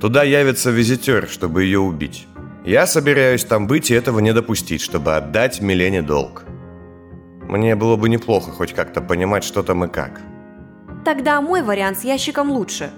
туда 0.00 0.22
явится 0.22 0.70
визитер, 0.70 1.28
чтобы 1.28 1.64
ее 1.64 1.80
убить. 1.80 2.28
Я 2.64 2.86
собираюсь 2.86 3.44
там 3.44 3.66
быть 3.66 3.90
и 3.90 3.94
этого 3.94 4.20
не 4.20 4.32
допустить, 4.32 4.82
чтобы 4.82 5.16
отдать 5.16 5.60
Милене 5.60 6.02
долг. 6.02 6.44
Мне 7.50 7.74
было 7.74 7.96
бы 7.96 8.08
неплохо 8.08 8.52
хоть 8.52 8.72
как-то 8.72 9.00
понимать, 9.00 9.42
что 9.42 9.64
там 9.64 9.82
и 9.82 9.88
как. 9.88 10.20
Тогда 11.04 11.40
мой 11.40 11.62
вариант 11.62 11.98
с 11.98 12.04
ящиком 12.04 12.52
лучше. 12.52 12.90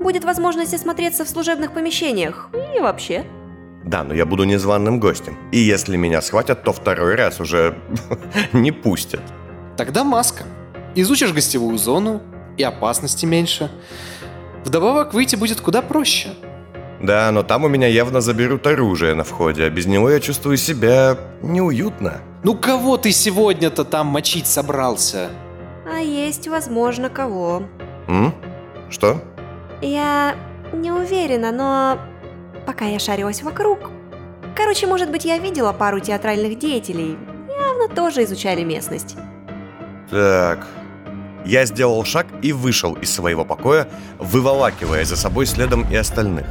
Будет 0.00 0.24
возможность 0.24 0.74
осмотреться 0.74 1.24
в 1.24 1.28
служебных 1.28 1.72
помещениях. 1.72 2.50
И 2.74 2.80
вообще. 2.80 3.24
Да, 3.84 4.02
но 4.02 4.12
я 4.12 4.26
буду 4.26 4.42
незваным 4.42 4.98
гостем. 4.98 5.38
И 5.52 5.58
если 5.60 5.96
меня 5.96 6.22
схватят, 6.22 6.64
то 6.64 6.72
второй 6.72 7.14
раз 7.14 7.38
уже 7.38 7.78
не 8.52 8.72
пустят. 8.72 9.22
Тогда 9.76 10.02
маска. 10.02 10.42
Изучишь 10.96 11.32
гостевую 11.32 11.78
зону, 11.78 12.20
и 12.56 12.64
опасности 12.64 13.26
меньше. 13.26 13.70
Вдобавок 14.64 15.14
выйти 15.14 15.36
будет 15.36 15.60
куда 15.60 15.82
проще. 15.82 16.30
Да, 17.00 17.30
но 17.32 17.42
там 17.42 17.64
у 17.64 17.68
меня 17.68 17.86
явно 17.86 18.20
заберут 18.20 18.66
оружие 18.66 19.14
на 19.14 19.24
входе, 19.24 19.64
а 19.64 19.70
без 19.70 19.86
него 19.86 20.10
я 20.10 20.20
чувствую 20.20 20.56
себя 20.58 21.16
неуютно. 21.42 22.20
Ну 22.44 22.54
кого 22.54 22.98
ты 22.98 23.10
сегодня-то 23.10 23.84
там 23.84 24.08
мочить 24.08 24.46
собрался? 24.46 25.30
А 25.90 25.98
есть, 25.98 26.46
возможно, 26.48 27.08
кого. 27.08 27.62
М? 28.06 28.34
Что? 28.90 29.22
Я 29.80 30.36
не 30.72 30.92
уверена, 30.92 31.52
но 31.52 31.98
пока 32.66 32.84
я 32.84 32.98
шарилась 32.98 33.42
вокруг... 33.42 33.90
Короче, 34.54 34.86
может 34.86 35.10
быть, 35.10 35.24
я 35.24 35.38
видела 35.38 35.72
пару 35.72 36.00
театральных 36.00 36.58
деятелей. 36.58 37.16
Явно 37.48 37.88
тоже 37.94 38.24
изучали 38.24 38.62
местность. 38.62 39.16
Так. 40.10 40.66
Я 41.46 41.64
сделал 41.64 42.04
шаг 42.04 42.26
и 42.42 42.52
вышел 42.52 42.92
из 42.94 43.10
своего 43.10 43.46
покоя, 43.46 43.88
выволакивая 44.18 45.04
за 45.04 45.16
собой 45.16 45.46
следом 45.46 45.86
и 45.90 45.96
остальных. 45.96 46.46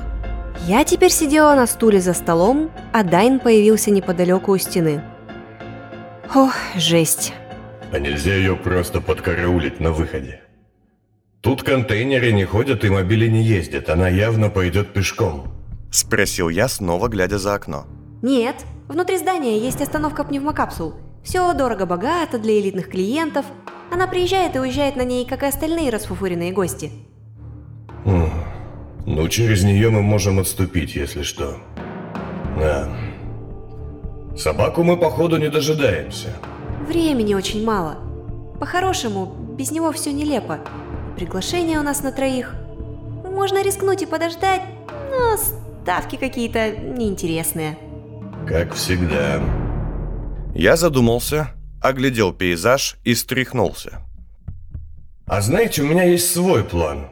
Я 0.68 0.84
теперь 0.84 1.12
сидела 1.12 1.56
на 1.56 1.66
стуле 1.66 2.00
за 2.00 2.14
столом, 2.14 2.70
а 2.94 3.04
Дайн 3.04 3.40
появился 3.40 3.92
неподалеку 3.92 4.52
у 4.52 4.58
стены. 4.58 5.02
Ох, 6.36 6.54
жесть. 6.76 7.34
А 7.92 7.98
нельзя 7.98 8.36
ее 8.36 8.56
просто 8.56 9.02
подкараулить 9.02 9.80
на 9.80 9.92
выходе? 9.92 10.42
Тут 11.42 11.64
контейнеры 11.64 12.32
не 12.34 12.46
ходят 12.46 12.84
и 12.84 12.90
мобили 12.90 13.28
не 13.28 13.42
ездят, 13.42 13.90
она 13.90 14.10
явно 14.10 14.50
пойдет 14.50 14.94
пешком. 14.94 15.54
Спросил 15.92 16.50
я, 16.50 16.68
снова 16.68 17.08
глядя 17.08 17.40
за 17.40 17.56
окно. 17.56 17.88
Нет, 18.22 18.56
внутри 18.88 19.18
здания 19.18 19.58
есть 19.58 19.82
остановка 19.82 20.24
пневмокапсул. 20.24 20.94
Все 21.24 21.54
дорого-богато 21.54 22.38
для 22.38 22.60
элитных 22.60 22.90
клиентов. 22.90 23.46
Она 23.92 24.06
приезжает 24.06 24.56
и 24.56 24.60
уезжает 24.60 24.96
на 24.96 25.04
ней, 25.04 25.26
как 25.26 25.42
и 25.44 25.48
остальные 25.48 25.90
расфуфуренные 25.90 26.52
гости. 26.52 26.92
Ну, 29.10 29.28
через 29.28 29.64
нее 29.64 29.90
мы 29.90 30.04
можем 30.04 30.38
отступить, 30.38 30.94
если 30.94 31.24
что. 31.24 31.58
Да. 32.60 32.88
Собаку 34.38 34.84
мы, 34.84 34.98
походу, 34.98 35.38
не 35.38 35.50
дожидаемся. 35.50 36.28
Времени 36.88 37.34
очень 37.34 37.66
мало. 37.66 37.98
По-хорошему, 38.60 39.26
без 39.58 39.72
него 39.72 39.92
все 39.92 40.14
нелепо. 40.14 40.60
Приглашение 41.16 41.80
у 41.80 41.82
нас 41.82 42.04
на 42.04 42.12
троих. 42.12 42.54
Можно 43.24 43.64
рискнуть 43.64 44.04
и 44.04 44.06
подождать, 44.06 44.62
но 45.10 45.38
ставки 45.38 46.16
какие-то 46.16 46.70
неинтересные. 46.70 47.80
Как 48.48 48.76
всегда. 48.76 49.42
Я 50.54 50.76
задумался, 50.76 51.48
оглядел 51.82 52.32
пейзаж 52.32 52.98
и 53.04 53.16
стряхнулся. 53.16 54.06
А 55.26 55.42
знаете, 55.42 55.82
у 55.82 55.88
меня 55.88 56.04
есть 56.04 56.32
свой 56.32 56.64
план. 56.64 57.08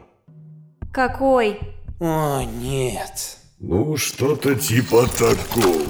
Какой? 0.92 1.58
О, 2.00 2.42
нет. 2.42 3.38
Ну, 3.58 3.96
что-то 3.96 4.54
типа 4.54 5.08
такого. 5.08 5.82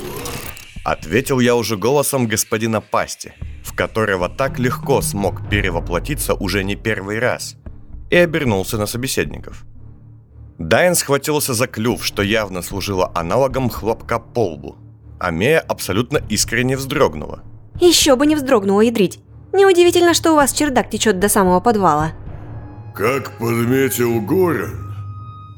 Ответил 0.85 1.39
я 1.39 1.55
уже 1.55 1.77
голосом 1.77 2.27
господина 2.27 2.81
Пасти, 2.81 3.35
в 3.63 3.75
которого 3.75 4.31
так 4.31 4.59
легко 4.59 5.03
смог 5.03 5.49
перевоплотиться 5.51 6.33
уже 6.33 6.65
не 6.65 6.77
первый 6.77 7.19
раз, 7.19 7.57
и 8.09 8.17
обернулся 8.17 8.79
на 8.79 8.87
собеседников. 8.87 9.67
Дайн 10.59 10.95
схватился 10.95 11.53
за 11.53 11.67
клюв, 11.67 12.05
что 12.05 12.23
явно 12.23 12.63
служило 12.63 13.13
аналогом 13.15 13.69
хлопка 13.69 14.19
по 14.19 14.53
лбу, 14.53 14.77
а 15.21 15.31
Мея 15.31 15.61
абсолютно 15.61 16.23
искренне 16.31 16.77
вздрогнула. 16.79 17.43
Еще 17.81 18.17
бы 18.17 18.27
не 18.27 18.35
вздрогнула 18.35 18.81
ядрить. 18.81 19.21
Неудивительно, 19.53 20.15
что 20.15 20.33
у 20.33 20.37
вас 20.37 20.53
чердак 20.53 20.89
течет 20.89 21.21
до 21.21 21.29
самого 21.29 21.61
подвала. 21.61 22.13
Как 22.95 23.39
подметил 23.39 24.21
Горен, 24.23 24.88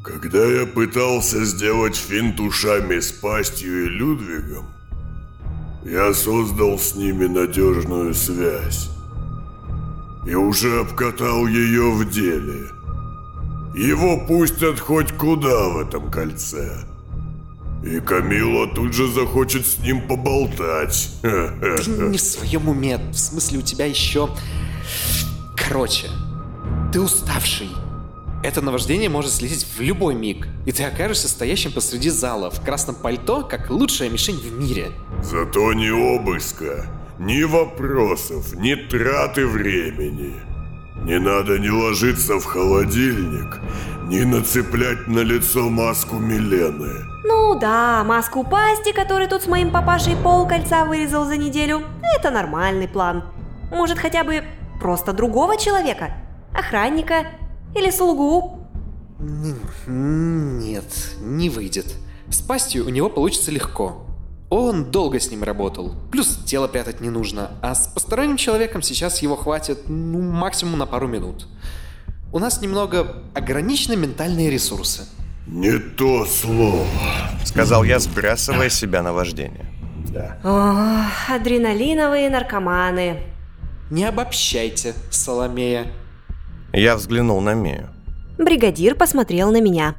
когда 0.02 0.44
я 0.44 0.66
пытался 0.66 1.44
сделать 1.44 1.96
финт 1.96 2.40
ушами 2.40 3.00
с 3.00 3.12
пастью 3.12 3.86
и 3.86 3.88
Людвигом, 3.88 4.66
я 5.84 6.12
создал 6.14 6.78
с 6.78 6.94
ними 6.94 7.26
надежную 7.26 8.14
связь. 8.14 8.90
И 10.26 10.34
уже 10.34 10.80
обкатал 10.80 11.46
ее 11.46 11.90
в 11.92 12.10
деле. 12.10 12.68
Его 13.74 14.26
пустят 14.26 14.78
хоть 14.78 15.12
куда 15.12 15.68
в 15.68 15.78
этом 15.78 16.10
кольце. 16.10 16.84
И 17.82 17.98
Камила 18.00 18.66
тут 18.74 18.92
же 18.92 19.10
захочет 19.10 19.66
с 19.66 19.78
ним 19.78 20.06
поболтать. 20.06 21.10
Не 21.22 22.18
в 22.18 22.20
своем 22.20 22.68
уме. 22.68 22.98
В 22.98 23.16
смысле, 23.16 23.58
у 23.58 23.62
тебя 23.62 23.86
еще... 23.86 24.28
Короче, 25.56 26.08
ты 26.92 27.00
уставший. 27.00 27.70
Это 28.42 28.62
наваждение 28.62 29.10
может 29.10 29.32
слететь 29.32 29.66
в 29.66 29.80
любой 29.80 30.14
миг, 30.14 30.48
и 30.64 30.72
ты 30.72 30.84
окажешься 30.84 31.28
стоящим 31.28 31.72
посреди 31.72 32.08
зала 32.08 32.50
в 32.50 32.64
красном 32.64 32.96
пальто, 32.96 33.42
как 33.42 33.68
лучшая 33.68 34.08
мишень 34.08 34.38
в 34.38 34.50
мире. 34.58 34.92
Зато 35.22 35.74
ни 35.74 35.90
обыска, 35.90 36.86
ни 37.18 37.42
вопросов, 37.42 38.54
ни 38.54 38.74
траты 38.74 39.46
времени. 39.46 40.32
Не 41.04 41.18
надо 41.18 41.58
не 41.58 41.70
ложиться 41.70 42.38
в 42.38 42.44
холодильник, 42.44 43.60
не 44.08 44.24
нацеплять 44.24 45.06
на 45.06 45.20
лицо 45.20 45.68
маску 45.68 46.16
Милены. 46.16 47.04
Ну 47.24 47.58
да, 47.58 48.04
маску 48.04 48.42
пасти, 48.42 48.92
который 48.92 49.26
тут 49.26 49.42
с 49.42 49.46
моим 49.46 49.70
папашей 49.70 50.16
полкольца 50.16 50.86
вырезал 50.86 51.26
за 51.26 51.36
неделю, 51.36 51.82
это 52.18 52.30
нормальный 52.30 52.88
план. 52.88 53.24
Может, 53.70 53.98
хотя 53.98 54.24
бы 54.24 54.44
просто 54.80 55.12
другого 55.12 55.58
человека? 55.58 56.14
Охранника? 56.54 57.26
Или 57.74 57.90
слугу? 57.90 58.58
Нет, 59.86 60.84
не 61.20 61.50
выйдет. 61.50 61.86
С 62.28 62.40
пастью 62.40 62.86
у 62.86 62.88
него 62.88 63.10
получится 63.10 63.50
легко. 63.50 64.06
Он 64.48 64.90
долго 64.90 65.20
с 65.20 65.30
ним 65.30 65.44
работал. 65.44 65.94
Плюс 66.10 66.36
тело 66.44 66.66
прятать 66.66 67.00
не 67.00 67.10
нужно. 67.10 67.52
А 67.62 67.74
с 67.74 67.86
посторонним 67.86 68.36
человеком 68.36 68.82
сейчас 68.82 69.22
его 69.22 69.36
хватит, 69.36 69.88
ну, 69.88 70.20
максимум 70.20 70.78
на 70.78 70.86
пару 70.86 71.06
минут. 71.06 71.46
У 72.32 72.38
нас 72.38 72.60
немного 72.60 73.22
ограничены 73.34 73.96
ментальные 73.96 74.50
ресурсы. 74.50 75.06
Не 75.46 75.78
то 75.78 76.26
слово. 76.26 76.86
Сказал 77.44 77.84
я, 77.84 77.98
сбрасывая 77.98 78.70
себя 78.70 79.02
на 79.02 79.12
вождение. 79.12 79.66
Да. 80.08 80.38
О, 80.42 81.34
адреналиновые 81.34 82.30
наркоманы. 82.30 83.22
Не 83.90 84.04
обобщайте, 84.04 84.94
Соломея. 85.10 85.86
Я 86.72 86.96
взглянул 86.96 87.40
на 87.40 87.54
Мию. 87.54 87.88
Бригадир 88.38 88.94
посмотрел 88.94 89.50
на 89.50 89.60
меня. 89.60 89.96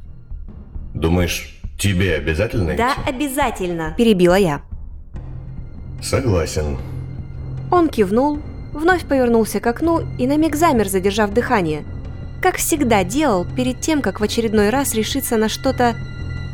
Думаешь, 0.94 1.60
тебе 1.78 2.16
обязательно 2.16 2.76
Да, 2.76 2.94
идти? 2.94 3.10
обязательно, 3.10 3.94
перебила 3.98 4.36
я. 4.36 4.62
Согласен. 6.02 6.78
Он 7.72 7.88
кивнул, 7.90 8.40
вновь 8.74 9.06
повернулся 9.06 9.60
к 9.60 9.68
окну 9.68 10.02
и 10.18 10.28
на 10.28 10.38
миг 10.38 10.56
замер, 10.56 10.88
задержав 10.88 11.34
дыхание. 11.34 11.84
Как 12.42 12.56
всегда 12.56 13.04
делал 13.04 13.46
перед 13.56 13.82
тем, 13.82 14.02
как 14.02 14.20
в 14.20 14.24
очередной 14.24 14.70
раз 14.70 14.96
решиться 14.96 15.38
на 15.38 15.48
что-то 15.48 15.96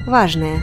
важное. 0.06 0.58